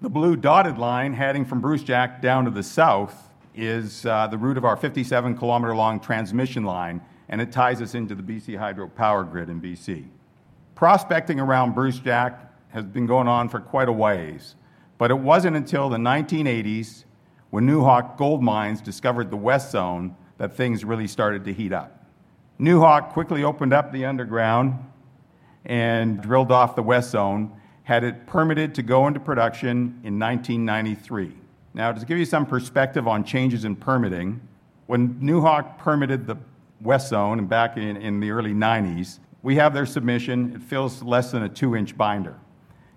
[0.00, 4.56] The blue dotted line heading from Brucejack down to the south is uh, the route
[4.56, 8.88] of our 57 kilometer long transmission line, and it ties us into the BC Hydro
[8.88, 10.06] power grid in BC.
[10.76, 12.38] Prospecting around Brucejack
[12.68, 14.54] has been going on for quite a ways,
[14.96, 17.04] but it wasn't until the 1980s
[17.50, 22.06] when Newhawk Gold Mines discovered the West Zone that things really started to heat up.
[22.60, 24.74] Newhawk quickly opened up the underground
[25.64, 27.52] and drilled off the West Zone,
[27.84, 31.32] had it permitted to go into production in 1993.
[31.74, 34.40] Now, to give you some perspective on changes in permitting,
[34.86, 36.36] when Newhawk permitted the
[36.80, 40.54] West Zone back in, in the early 90s, We have their submission.
[40.56, 42.34] It fills less than a two inch binder.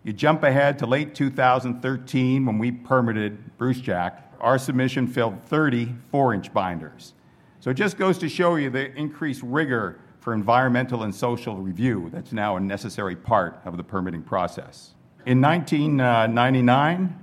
[0.04, 4.24] You jump ahead to late 2013 when we permitted Brucejack.
[4.42, 7.14] Our submission filled 30 four inch binders.
[7.60, 12.10] So it just goes to show you the increased rigor for environmental and social review
[12.12, 14.96] that's now a necessary part of the permitting process.
[15.28, 17.20] In 1999,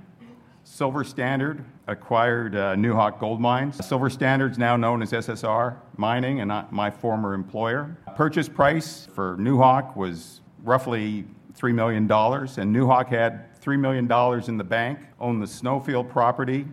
[0.63, 3.85] Silver Standard acquired uh, Newhawk Gold Mines.
[3.85, 7.97] Silver Standard is now known as SSR Mining and my former employer.
[8.15, 14.09] Purchase price for Newhawk was roughly $3 million, and Newhawk had $3 million
[14.47, 16.65] in the bank, owned the Snowfield property,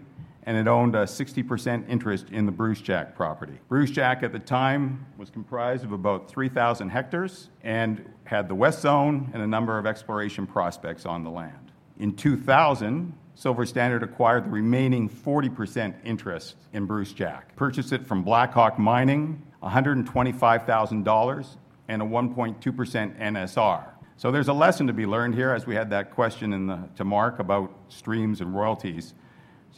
[0.46, 3.58] and it owned a 60% interest in the Brucejack property.
[3.68, 9.28] Brucejack at the time was comprised of about 3,000 hectares and had the West Zone
[9.34, 11.72] and a number of exploration prospects on the land.
[11.98, 18.78] In 2000, Silver Standard acquired the remaining 40% interest in Brucejack, purchased it from Blackhawk
[18.78, 21.56] Mining, $125,000
[21.88, 23.84] and a 1.2% NSR.
[24.16, 27.04] So there's a lesson to be learned here, as we had that question the, to
[27.04, 29.12] Mark about streams and royalties.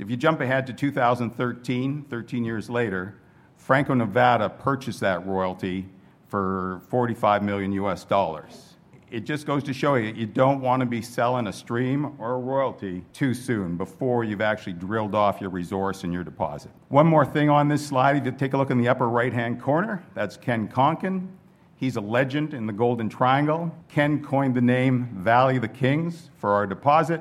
[0.00, 3.16] If you jump ahead to 2013, 13 years later,
[3.56, 5.88] Franco Nevada purchased that royalty
[6.28, 8.76] for 45 million US dollars.
[9.10, 12.34] It just goes to show you you don't want to be selling a stream or
[12.34, 16.70] a royalty too soon before you've actually drilled off your resource and your deposit.
[16.90, 19.32] One more thing on this slide, if you take a look in the upper right
[19.32, 21.26] hand corner, that's Ken Konkin.
[21.74, 23.74] He's a legend in the Golden Triangle.
[23.88, 27.20] Ken coined the name Valley of the Kings for our deposit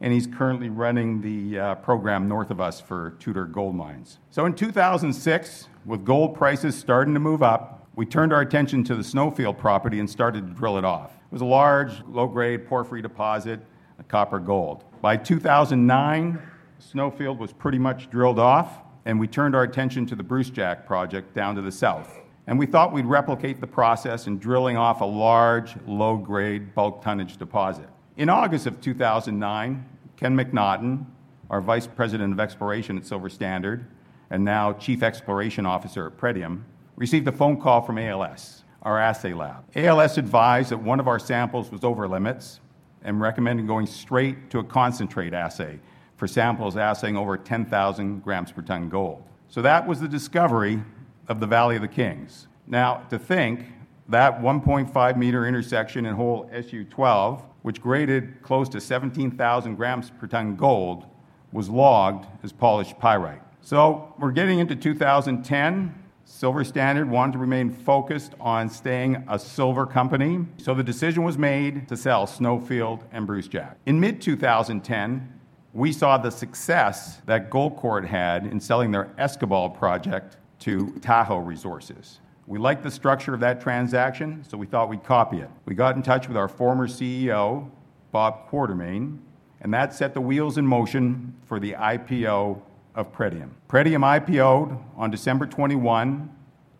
[0.00, 4.18] and he's currently running the uh, program north of us for Tudor Gold Mines.
[4.30, 8.94] So in 2006, with gold prices starting to move up, we turned our attention to
[8.94, 11.10] the Snowfield property and started to drill it off.
[11.10, 13.60] It was a large, low grade porphyry deposit,
[14.08, 14.84] copper gold.
[15.00, 16.40] By 2009,
[16.78, 21.34] Snowfield was pretty much drilled off, and we turned our attention to the Brucejack project
[21.34, 22.18] down to the south.
[22.46, 27.02] And we thought we'd replicate the process in drilling off a large, low grade bulk
[27.02, 27.88] tonnage deposit.
[28.16, 31.06] In August of 2009, Ken McNaughton,
[31.48, 33.86] our Vice President of Exploration at Silver Standard,
[34.30, 36.62] and now Chief Exploration Officer at Pretium,
[36.96, 39.64] received a phone call from ALS, our assay lab.
[39.76, 42.60] ALS advised that one of our samples was over limits
[43.02, 45.78] and recommended going straight to a concentrate assay
[46.16, 49.22] for samples assaying over 10,000 grams per ton gold.
[49.48, 50.82] So that was the discovery
[51.28, 52.48] of the Valley of the Kings.
[52.66, 53.66] Now, to think
[54.10, 60.56] that 1.5 meter intersection in hole SU12 which graded close to 17,000 grams per ton
[60.56, 61.06] gold,
[61.52, 63.42] was logged as polished pyrite.
[63.60, 65.94] So we're getting into 2010.
[66.24, 71.36] Silver Standard wanted to remain focused on staying a silver company, so the decision was
[71.36, 73.74] made to sell Snowfield and Brucejack.
[73.86, 75.40] In mid 2010,
[75.72, 82.20] we saw the success that Goldcorp had in selling their Escobal project to Tahoe Resources.
[82.50, 85.48] We liked the structure of that transaction, so we thought we'd copy it.
[85.66, 87.70] We got in touch with our former CEO,
[88.10, 89.18] Bob Quartermain,
[89.60, 92.60] and that set the wheels in motion for the IPO
[92.96, 93.50] of Pretium.
[93.68, 96.28] Pretium IPO'd on December 21,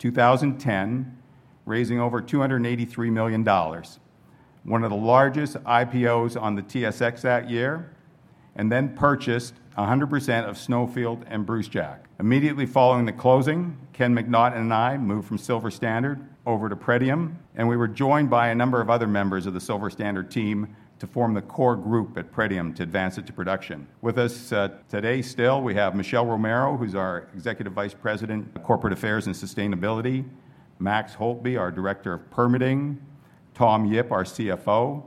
[0.00, 1.18] 2010,
[1.66, 3.44] raising over $283 million.
[4.64, 7.94] One of the largest IPOs on the TSX that year,
[8.56, 12.00] and then purchased 100% of Snowfield and Brucejack.
[12.18, 17.34] Immediately following the closing, Ken McNaughton and I moved from Silver Standard over to Pretium,
[17.54, 20.74] and we were joined by a number of other members of the Silver Standard team
[20.98, 23.86] to form the core group at Pretium to advance it to production.
[24.02, 28.62] With us uh, today still, we have Michelle Romero, who's our Executive Vice President of
[28.62, 30.24] Corporate Affairs and Sustainability,
[30.78, 33.00] Max Holtby, our Director of Permitting,
[33.54, 35.02] Tom Yip, our CFO.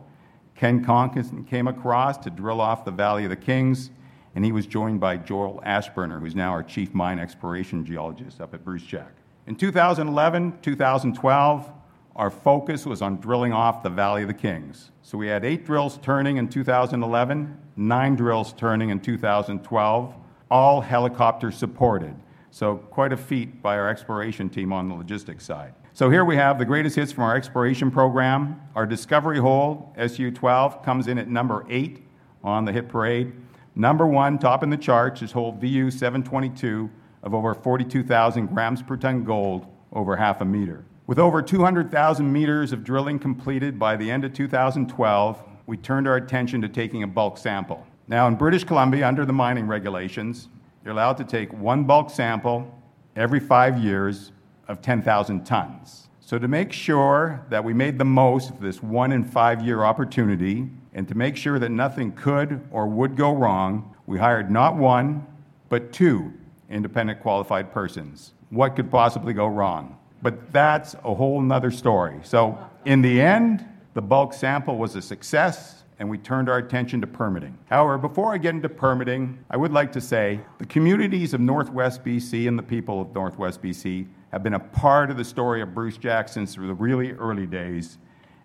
[0.55, 3.91] Ken Konkin came across to drill off the Valley of the Kings,
[4.35, 8.53] and he was joined by Joel Ashburner, who's now our chief mine exploration geologist up
[8.53, 9.11] at Brucejack.
[9.45, 11.71] In 2011, 2012,
[12.15, 14.91] our focus was on drilling off the Valley of the Kings.
[15.01, 20.15] So we had eight drills turning in 2011, nine drills turning in 2012,
[20.49, 22.15] all helicopter supported.
[22.51, 25.73] So quite a feat by our exploration team on the logistics side.
[25.95, 28.61] So here we have the greatest hits from our exploration program.
[28.75, 32.03] Our discovery hole, SU12, comes in at number eight
[32.43, 33.33] on the hit parade.
[33.75, 36.89] Number one, top in the charts, is hole VU 722
[37.23, 40.85] of over 42,000 grams per ton gold over half a meter.
[41.07, 46.17] With over 200,000 meters of drilling completed by the end of 2012, we turned our
[46.17, 47.85] attention to taking a bulk sample.
[48.07, 50.49] Now, in British Columbia, under the mining regulations,
[50.83, 52.73] you're allowed to take one bulk sample
[53.15, 54.31] every five years
[54.67, 56.02] of 10,000 tons.
[56.25, 59.83] So, to make sure that we made the most of this one in five year
[59.83, 64.77] opportunity, and to make sure that nothing could or would go wrong, we hired not
[64.77, 65.27] one,
[65.67, 66.31] but two
[66.69, 68.33] independent qualified persons.
[68.51, 69.97] What could possibly go wrong?
[70.21, 72.19] But that's a whole nother story.
[72.23, 77.01] So, in the end, the bulk sample was a success and we turned our attention
[77.01, 77.57] to permitting.
[77.69, 82.03] However, before I get into permitting, I would like to say the communities of Northwest
[82.03, 85.69] BC and the people of Northwest BC have been a part of the story of
[85.69, 87.99] Brucejack since the really early days,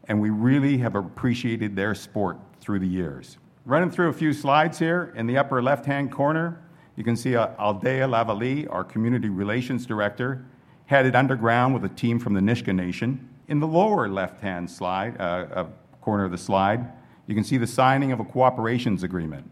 [0.06, 3.38] and we really have appreciated their sport through the years.
[3.64, 6.60] Running through a few slides here, in the upper left hand corner,
[6.94, 10.44] you can see uh, Aldea Lavallée, our community relations director,
[10.84, 13.26] headed underground with a team from the Nisga'a Nation.
[13.48, 15.66] In the lower left hand slide, uh, uh,
[16.02, 16.86] corner of the slide,
[17.26, 19.50] you can see the signing of a cooperations agreement.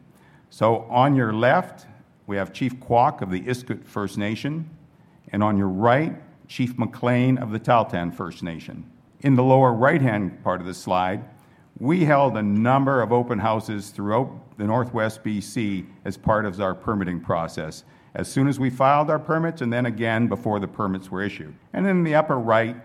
[0.51, 1.87] So on your left,
[2.27, 4.69] we have Chief Quock of the Iskut First Nation,
[5.33, 6.15] and on your right,
[6.49, 8.89] Chief McLean of the Tahltan First Nation.
[9.21, 11.25] In the lower right hand part of the slide,
[11.79, 16.75] we held a number of open houses throughout the Northwest BC as part of our
[16.75, 17.85] permitting process,
[18.15, 21.55] as soon as we filed our permits and then again before the permits were issued.
[21.73, 22.77] And in the upper right,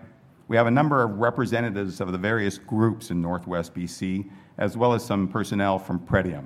[0.48, 4.92] we have a number of representatives of the various groups in Northwest BC, as well
[4.92, 6.44] as some personnel from Pretium.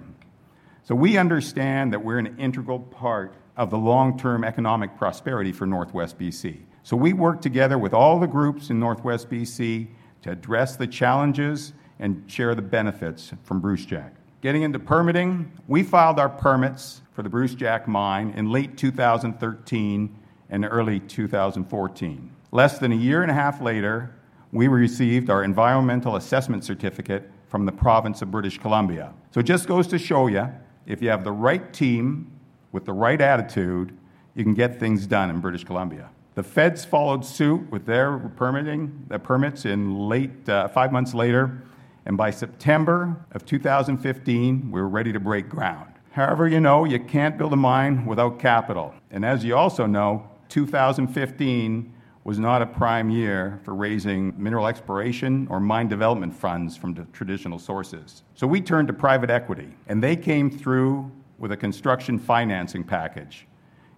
[0.84, 5.66] So we understand that we're an integral part of the long term economic prosperity for
[5.66, 6.58] Northwest BC.
[6.86, 9.88] So we work together with all the groups in Northwest BC
[10.22, 14.12] to address the challenges and share the benefits from Brucejack.
[14.40, 20.16] Getting into permitting, we filed our permits for the Brucejack mine in late 2013
[20.48, 22.30] and early 2014.
[22.52, 24.14] Less than a year and a half later,
[24.52, 29.12] we received our environmental assessment certificate from the province of British Columbia.
[29.32, 30.48] So it just goes to show you
[30.86, 32.30] if you have the right team
[32.70, 33.98] with the right attitude,
[34.36, 36.10] you can get things done in British Columbia.
[36.36, 41.62] The feds followed suit with their permitting, the permits in late, uh, five months later,
[42.04, 45.94] and by September of 2015, we were ready to break ground.
[46.10, 48.92] However, you know, you can't build a mine without capital.
[49.10, 55.46] And as you also know, 2015 was not a prime year for raising mineral exploration
[55.48, 58.24] or mine development funds from traditional sources.
[58.34, 63.46] So we turned to private equity, and they came through with a construction financing package.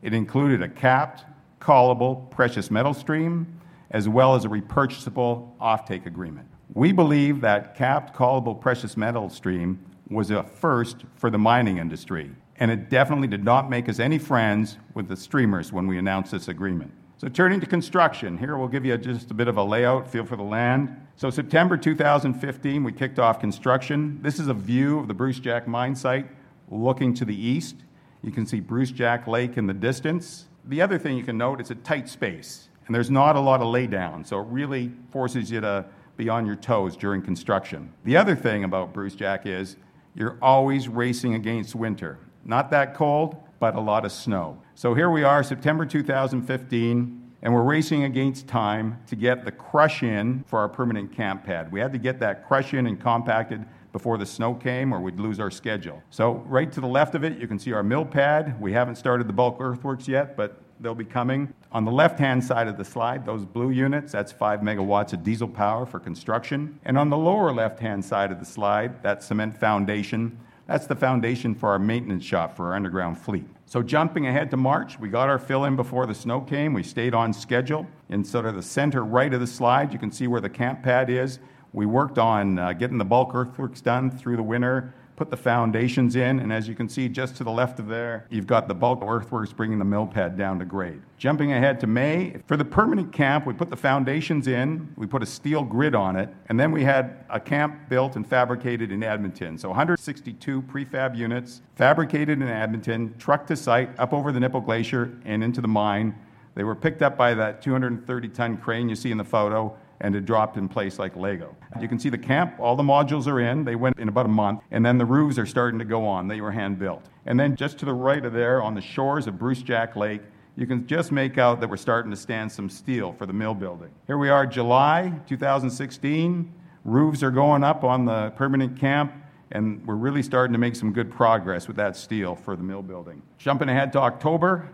[0.03, 1.25] It included a capped,
[1.61, 6.47] callable precious metal stream, as well as a repurchasable offtake agreement.
[6.75, 12.31] We believe that capped, callable precious metal stream was a first for the mining industry,
[12.57, 16.33] and it definitely did not make us any friends with the streamers when we announced
[16.33, 16.93] this agreement.
[17.19, 20.25] So, turning to construction, here we'll give you just a bit of a layout, feel
[20.25, 20.95] for the land.
[21.17, 24.21] So, September 2015, we kicked off construction.
[24.23, 26.29] This is a view of the Brucejack mine site
[26.71, 27.77] looking to the east.
[28.23, 30.48] You can see Brucejack Lake in the distance.
[30.69, 33.63] The other thing you can note, is a tight space, and there's not a lot
[33.63, 35.87] of laydown, so it really forces you to
[36.19, 37.91] be on your toes during construction.
[38.05, 39.77] The other thing about Brucejack is
[40.15, 42.19] you're always racing against winter.
[42.45, 44.61] Not that cold, but a lot of snow.
[44.75, 50.03] So here we are, September 2015, and we're racing against time to get the crush
[50.03, 51.73] in for our permanent camp pad.
[51.73, 53.65] We had to get that crush in and compacted
[53.99, 56.01] before the snow came or we'd lose our schedule.
[56.09, 58.61] So right to the left of it, you can see our mill pad.
[58.61, 61.53] We haven't started the bulk earthworks yet, but they'll be coming.
[61.73, 65.49] On the left-hand side of the slide, those blue units, that's 5 megawatts of diesel
[65.49, 66.79] power for construction.
[66.85, 70.39] And on the lower left-hand side of the slide, that cement foundation,
[70.69, 73.49] that's the foundation for our maintenance shop for our underground fleet.
[73.67, 76.73] So, jumping ahead to March, we got our fill in before the snow came.
[76.73, 77.85] We stayed on schedule.
[78.11, 80.85] In sort of the center right of the slide, you can see where the camp
[80.85, 81.41] pad is.
[81.73, 86.15] We worked on uh, getting the bulk earthworks done through the winter, put the foundations
[86.15, 88.75] in, and as you can see just to the left of there, you've got the
[88.75, 91.03] bulk earthworks bringing the mill pad down to grade.
[91.19, 95.23] Jumping ahead to May, for the permanent camp, we put the foundations in, we put
[95.23, 99.03] a steel grid on it, and then we had a camp built and fabricated in
[99.03, 99.59] Edmonton.
[99.59, 105.19] So 162 prefab units fabricated in Edmonton, trucked to site up over the Knipple Glacier
[105.25, 106.17] and into the mine.
[106.55, 110.15] They were picked up by that 230 ton crane you see in the photo and
[110.15, 111.57] it dropped in place like Lego.
[111.81, 113.65] You can see the camp, all the modules are in.
[113.65, 116.29] They went in about a month, and then the roofs are starting to go on.
[116.29, 117.05] They were hand built.
[117.27, 120.23] And then just to the right of there, on the shores of Brucejack Lake,
[120.57, 123.55] you can just make out that we're starting to stand some steel for the mill
[123.55, 123.91] building.
[124.07, 126.53] Here we are, July 2016.
[126.85, 129.13] Roofs are going up on the permanent camp,
[129.53, 132.83] and we're really starting to make some good progress with that steel for the mill
[132.83, 133.23] building.
[133.39, 134.69] Jumping ahead to October,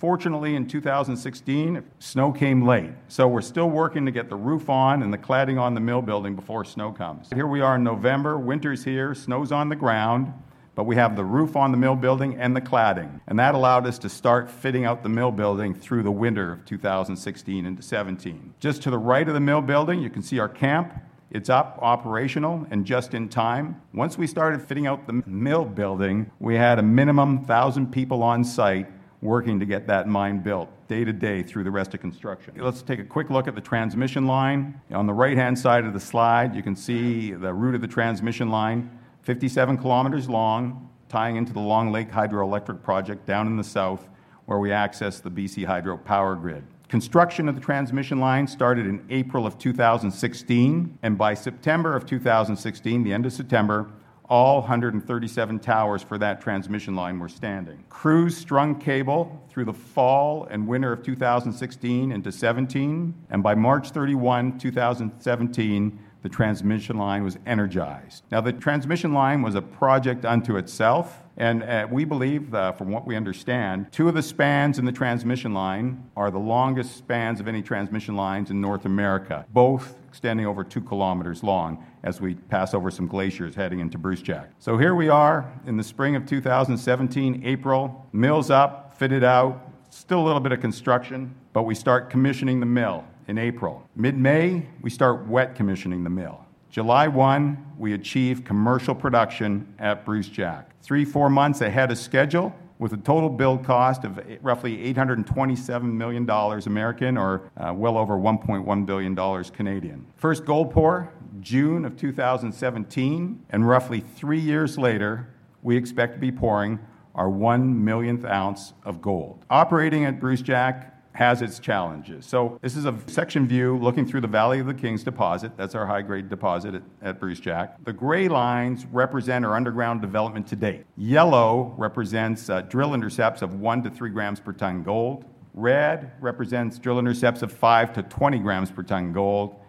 [0.00, 5.02] Fortunately, in 2016, snow came late, so we're still working to get the roof on
[5.02, 7.28] and the cladding on the mill building before snow comes.
[7.34, 10.32] Here we are in November, winter's here, snow's on the ground,
[10.74, 13.20] but we have the roof on the mill building and the cladding.
[13.26, 16.64] And that allowed us to start fitting out the mill building through the winter of
[16.64, 18.54] 2016 into 17.
[18.58, 20.94] Just to the right of the mill building, you can see our camp.
[21.30, 23.78] It's up, operational, and just in time.
[23.92, 28.44] Once we started fitting out the mill building, we had a minimum 1,000 people on
[28.44, 28.86] site
[29.22, 32.54] working to get that mine built day to day through the rest of construction.
[32.56, 34.80] Let's take a quick look at the transmission line.
[34.90, 37.88] On the right hand side of the slide, you can see the route of the
[37.88, 38.90] transmission line,
[39.22, 44.08] 57 kilometers long, tying into the Long Lake Hydroelectric Project down in the south,
[44.46, 46.64] where we access the BC Hydro power grid.
[46.88, 53.04] Construction of the transmission line started in April of 2016, and by September of 2016,
[53.04, 53.90] the end of September,
[54.30, 57.84] all 137 towers for that transmission line were standing.
[57.88, 63.90] Crews strung cable through the fall and winter of 2016 into 17, and by March
[63.90, 68.22] 31, 2017, the transmission line was energized.
[68.30, 72.90] Now, the transmission line was a project unto itself, and uh, we believe, uh, from
[72.90, 77.40] what we understand, two of the spans in the transmission line are the longest spans
[77.40, 82.34] of any transmission lines in North America, both extending over two kilometers long as we
[82.34, 84.48] pass over some glaciers heading into Brucejack.
[84.58, 90.20] So here we are in the spring of 2017, April, mill's up, fitted out, still
[90.20, 93.88] a little bit of construction, but we start commissioning the mill in April.
[93.96, 96.44] Mid May, we start wet commissioning the mill.
[96.70, 100.66] July 1, we achieve commercial production at Brucejack.
[100.82, 106.28] Three, four months ahead of schedule, with a total build cost of roughly $827 million
[106.28, 110.06] American or uh, well over $1.1 billion Canadian.
[110.16, 115.28] First gold pour, June of 2017, and roughly three years later,
[115.62, 116.78] we expect to be pouring
[117.14, 119.44] our one millionth ounce of gold.
[119.50, 122.24] Operating at Brucejack has its challenges.
[122.24, 125.52] So this is a section view looking through the Valley of the Kings deposit.
[125.56, 127.84] That's our high-grade deposit at, at, Brucejack.
[127.84, 130.84] The gray lines represent our underground development to date.
[130.96, 135.24] Yellow represents uh, drill intercepts of 1 to 3 grams per ton gold.
[135.52, 139.59] Red represents drill intercepts of 5 to 20 grams per ton gold.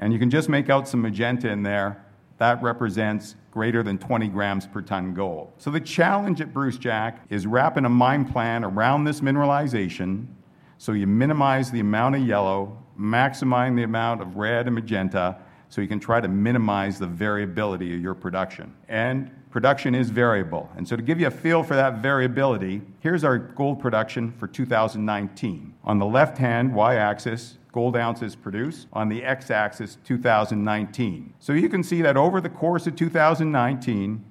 [0.00, 2.04] And you can just make out some magenta in there.
[2.38, 5.52] That represents greater than 20 grams per ton gold.
[5.58, 10.26] So the challenge at Brucejack is wrapping a mine plan around this mineralization
[10.78, 15.36] so you minimize the amount of yellow, maximizing the amount of red and magenta,
[15.68, 18.74] so you can try to minimize the variability of your production.
[18.88, 20.70] And production is variable.
[20.76, 24.46] And so to give you a feel for that variability, here's our gold production for
[24.46, 25.74] 2019.
[25.84, 28.86] On the left hand y axis, gold ounces produced.
[28.92, 31.34] On the x axis, 2019.
[31.40, 34.24] So you can see that over the course of 2019,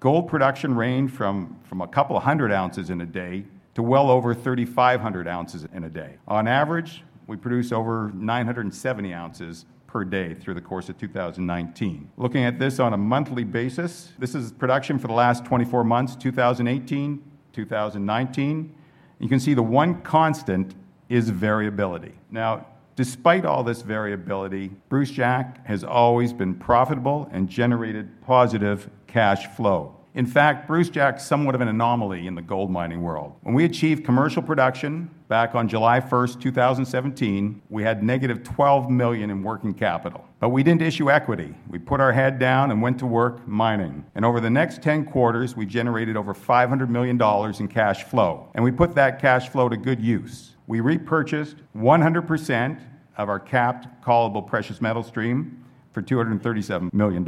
[0.00, 4.34] gold production ranged from, from a couple hundred ounces in a day to well over
[4.34, 6.16] 3,500 ounces in a day.
[6.28, 12.10] On average, we produce over 970 ounces per day through the course of 2019.
[12.16, 16.16] Looking at this on a monthly basis, this is production for the last 24 months,
[16.16, 17.22] 2018,
[17.52, 18.74] 2019.
[19.18, 20.74] You can see the one constant
[21.08, 22.12] is variability.
[22.30, 22.66] Now,
[22.96, 29.95] despite all this variability, Brucejack has always been profitable and generated positive cash flow.
[30.16, 33.34] In fact, Brucejack's somewhat of an anomaly in the gold mining world.
[33.42, 39.28] When we achieved commercial production back on July 1st, 2017, we had negative 12 million
[39.28, 40.24] in working capital.
[40.40, 41.54] But we didn't issue equity.
[41.68, 44.06] We put our head down and went to work mining.
[44.14, 47.20] And over the next 10 quarters, we generated over $500 million
[47.60, 48.48] in cash flow.
[48.54, 50.56] And we put that cash flow to good use.
[50.66, 52.80] We repurchased 100%
[53.18, 55.65] of our capped callable precious metal stream
[55.96, 57.26] for $237 million.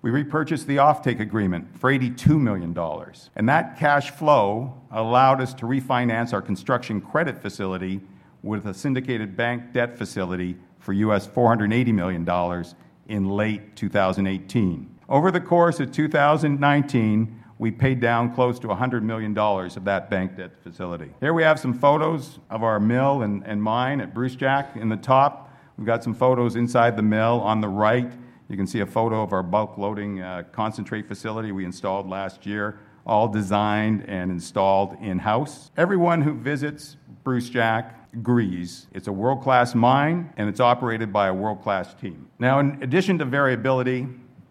[0.00, 2.74] We repurchased the offtake agreement for $82 million.
[3.36, 8.00] And that cash flow allowed us to refinance our construction credit facility
[8.42, 12.64] with a syndicated bank debt facility for US $480 million
[13.08, 14.98] in late 2018.
[15.10, 20.34] Over the course of 2019, we paid down close to $100 million of that bank
[20.34, 21.10] debt facility.
[21.20, 24.76] Here we have some photos of our mill and, and mine at Brucejack.
[24.76, 25.47] In the top,
[25.78, 27.40] We've got some photos inside the mill.
[27.40, 28.12] On the right,
[28.48, 32.44] you can see a photo of our bulk loading uh, concentrate facility we installed last
[32.44, 35.70] year, all designed and installed in house.
[35.76, 41.34] Everyone who visits Brucejack agrees it's a world class mine and it's operated by a
[41.34, 42.28] world class team.
[42.40, 44.08] Now, in addition to variability,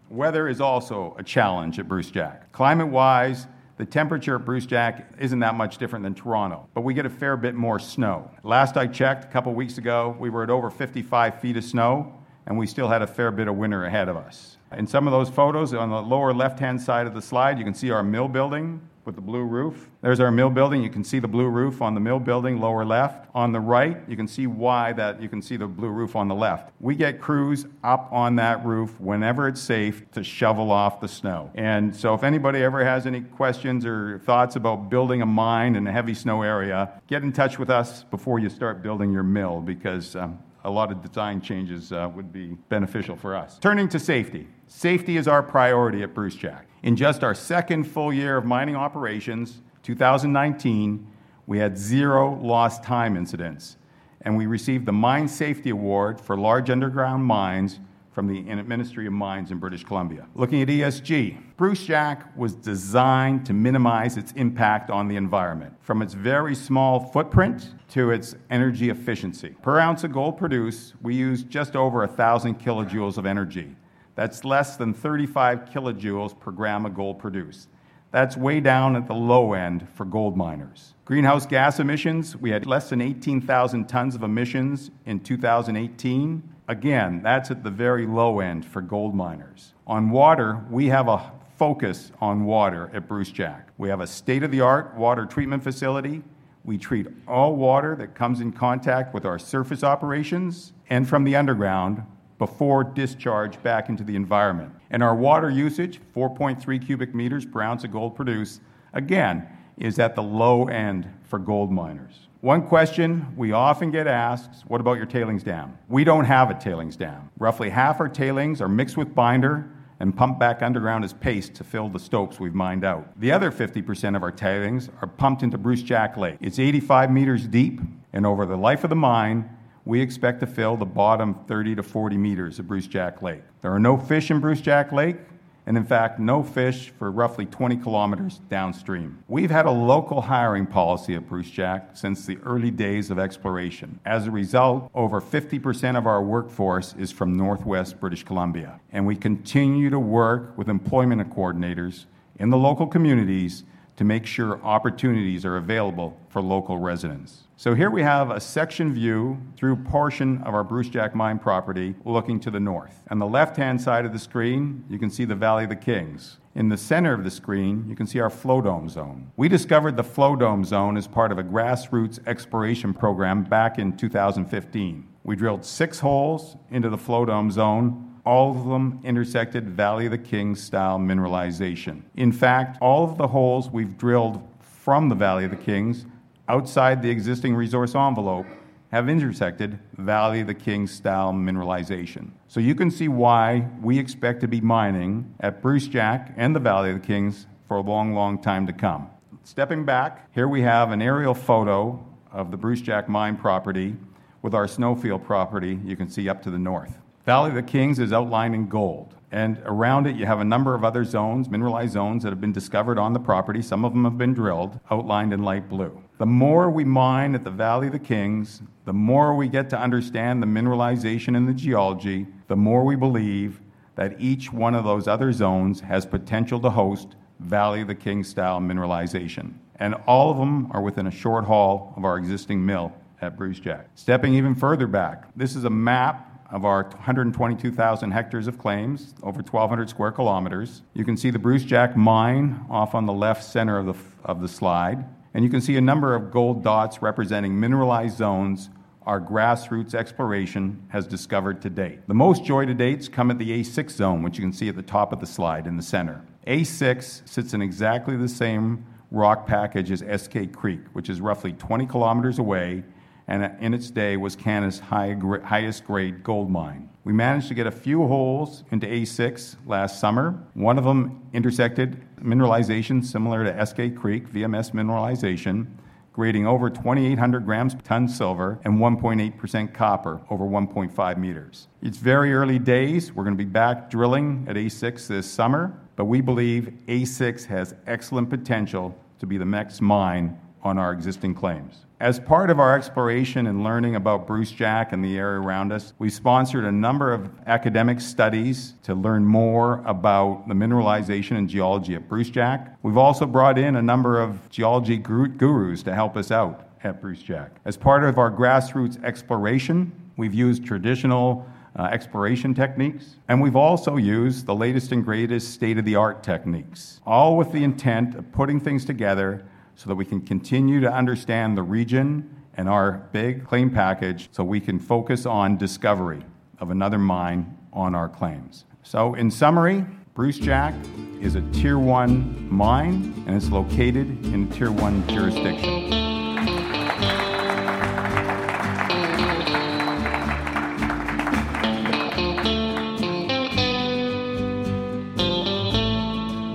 [0.08, 2.52] weather is also a challenge at Brucejack.
[2.52, 3.46] Climate wise,
[3.78, 7.36] the temperature at Brucejack isn't that much different than Toronto, but we get a fair
[7.36, 8.28] bit more snow.
[8.42, 12.12] Last I checked, a couple weeks ago, we were at over 55 feet of snow,
[12.46, 14.56] and we still had a fair bit of winter ahead of us.
[14.76, 17.64] In some of those photos, on the lower left hand side of the slide, you
[17.64, 19.88] can see our mill building with the blue roof.
[20.02, 20.82] There's our mill building.
[20.82, 23.26] You can see the blue roof on the mill building, lower left.
[23.34, 26.28] On the right, you can see why that you can see the blue roof on
[26.28, 26.72] the left.
[26.78, 31.50] We get crews up on that roof whenever it's safe to shovel off the snow.
[31.54, 35.86] And so if anybody ever has any questions or thoughts about building a mine in
[35.86, 39.62] a heavy snow area, get in touch with us before you start building your mill
[39.62, 43.58] because um, a lot of design changes uh, would be beneficial for us.
[43.58, 44.46] Turning to safety.
[44.66, 46.67] Safety is our priority at Brucejack.
[46.82, 51.06] In just our second full year of mining operations, 2019,
[51.48, 53.78] We had zero lost time incidents,
[54.20, 57.80] and we received the Mine Safety Award for large underground mines
[58.12, 60.26] from the Ministry of Mines in British Columbia.
[60.34, 66.12] Looking at ESG, Brucejack was designed to minimize its impact on the environment, from its
[66.12, 69.56] very small footprint to its energy efficiency.
[69.62, 73.74] Per ounce of gold produced, we use just over 1,000 kilojoules of energy.
[74.18, 77.68] That's less than 35 kilojoules per gram of gold produced.
[78.10, 80.94] That's way down at the low end for gold miners.
[81.04, 86.42] Greenhouse gas emissions, we had less than 18,000 tons of emissions in 2018.
[86.66, 89.74] Again, that's at the very low end for gold miners.
[89.86, 93.66] On water, we have a focus on water at Brucejack.
[93.76, 96.24] We have a state of the art water treatment facility.
[96.64, 101.36] We treat all water that comes in contact with our surface operations and from the
[101.36, 102.02] underground
[102.38, 104.72] before discharge back into the environment.
[104.90, 108.60] And our water usage, 4.3 cubic meters per ounce of gold produced,
[108.92, 112.28] again, is at the low end for gold miners.
[112.40, 115.76] One question we often get asked what about your tailings dam?
[115.88, 117.30] We don't have a tailings dam.
[117.38, 119.68] Roughly half our tailings are mixed with binder
[120.00, 123.08] and pumped back underground as paste to fill the stopes we've mined out.
[123.18, 126.36] The other 50% of our tailings are pumped into Brucejack Lake.
[126.40, 127.80] It's 85 meters deep,
[128.12, 129.50] and over the life of the mine,
[129.88, 133.40] we expect to fill the bottom 30 to 40 meters of Brucejack Lake.
[133.62, 135.16] There are no fish in Brucejack Lake,
[135.64, 139.24] and in fact, no fish for roughly 20 kilometers downstream.
[139.28, 143.98] We've had a local hiring policy at Brucejack since the early days of exploration.
[144.04, 149.16] As a result, over 50% of our workforce is from Northwest British Columbia, and we
[149.16, 152.04] continue to work with employment coordinators
[152.38, 153.64] in the local communities
[153.98, 157.48] to make sure opportunities are available for local residents.
[157.56, 162.38] So here we have a section view through portion of our Brucejack mine property looking
[162.40, 163.02] to the north.
[163.10, 166.38] On the left-hand side of the screen, you can see the Valley of the Kings.
[166.54, 169.32] In the center of the screen, you can see our flow dome zone.
[169.36, 173.96] We discovered the flow dome zone as part of a grassroots exploration program back in
[173.96, 175.08] 2015.
[175.24, 180.10] We drilled six holes into the flow dome zone all of them intersected Valley of
[180.10, 182.02] the Kings style mineralization.
[182.14, 186.04] In fact, all of the holes we've drilled from the Valley of the Kings
[186.46, 188.44] outside the existing resource envelope
[188.92, 192.28] have intersected Valley of the Kings style mineralization.
[192.48, 196.90] So you can see why we expect to be mining at Brucejack and the Valley
[196.90, 199.08] of the Kings for a long, long time to come.
[199.42, 203.96] Stepping back, here we have an aerial photo of the Brucejack mine property
[204.42, 206.98] with our Snowfield property you can see up to the north.
[207.28, 209.14] Valley of the Kings is outlined in gold.
[209.30, 212.54] And around it, you have a number of other zones, mineralized zones, that have been
[212.54, 213.60] discovered on the property.
[213.60, 216.02] Some of them have been drilled, outlined in light blue.
[216.16, 219.78] The more we mine at the Valley of the Kings, the more we get to
[219.78, 223.60] understand the mineralization and the geology, the more we believe
[223.96, 227.08] that each one of those other zones has potential to host
[227.40, 229.52] Valley of the Kings style mineralization.
[229.76, 233.84] And all of them are within a short haul of our existing mill at Brucejack.
[233.96, 239.42] Stepping even further back, this is a map of our 122,000 hectares of claims, over
[239.42, 240.82] 1,200 square kilometers.
[240.94, 243.94] You can see the Brucejack mine off on the left center of the,
[244.24, 248.70] of the slide, and you can see a number of gold dots representing mineralized zones
[249.08, 252.06] our grassroots exploration has discovered to date.
[252.06, 254.76] The most joy to dates come at the A6 zone, which you can see at
[254.76, 256.22] the top of the slide in the center.
[256.46, 261.86] A6 sits in exactly the same rock package as Eskay Creek, which is roughly 20
[261.86, 262.84] kilometers away
[263.28, 266.88] and in its day was Canada's high, highest grade gold mine.
[267.04, 270.42] We managed to get a few holes into A6 last summer.
[270.54, 275.66] One of them intersected mineralization similar to Eskay Creek, VMS mineralization,
[276.12, 281.68] grading over 2,800 grams per ton silver and 1.8% copper over 1.5 meters.
[281.80, 283.12] It's very early days.
[283.12, 287.74] We're going to be back drilling at A6 this summer, but we believe A6 has
[287.86, 291.86] excellent potential to be the next mine on our existing claims.
[292.00, 296.08] As part of our exploration and learning about Brucejack and the area around us, we
[296.10, 302.08] sponsored a number of academic studies to learn more about the mineralization and geology at
[302.08, 302.76] Brucejack.
[302.84, 307.50] We've also brought in a number of geology gurus to help us out at Brucejack.
[307.64, 311.44] As part of our grassroots exploration, we've used traditional
[311.74, 316.22] uh, exploration techniques, and we've also used the latest and greatest state of the art
[316.22, 319.44] techniques, all with the intent of putting things together
[319.78, 324.42] so that we can continue to understand the region and our big claim package so
[324.42, 326.20] we can focus on discovery
[326.58, 328.64] of another mine on our claims.
[328.82, 330.74] So, in summary, Brucejack
[331.22, 335.92] is a Tier 1 mine and it's located in Tier 1 jurisdiction.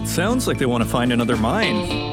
[0.05, 2.12] Sounds like they want to find another mine.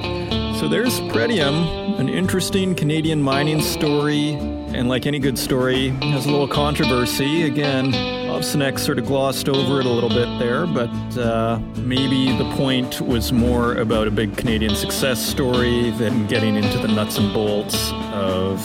[0.61, 6.31] So there's Pretium, an interesting Canadian mining story, and like any good story, has a
[6.31, 7.45] little controversy.
[7.45, 7.93] Again,
[8.29, 13.01] Ovsenek sort of glossed over it a little bit there, but uh, maybe the point
[13.01, 17.91] was more about a big Canadian success story than getting into the nuts and bolts
[18.13, 18.63] of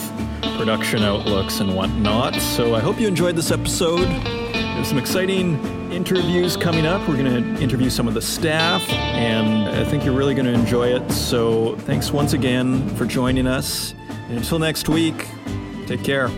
[0.58, 2.34] production outlooks and whatnot.
[2.34, 4.06] So I hope you enjoyed this episode.
[4.52, 5.58] There's some exciting
[5.96, 7.08] interviews coming up.
[7.08, 10.52] We're going to interview some of the staff, and I think you're really going to
[10.52, 11.10] enjoy it.
[11.10, 13.94] So thanks once again for joining us.
[14.28, 15.26] And until next week,
[15.86, 16.28] take care.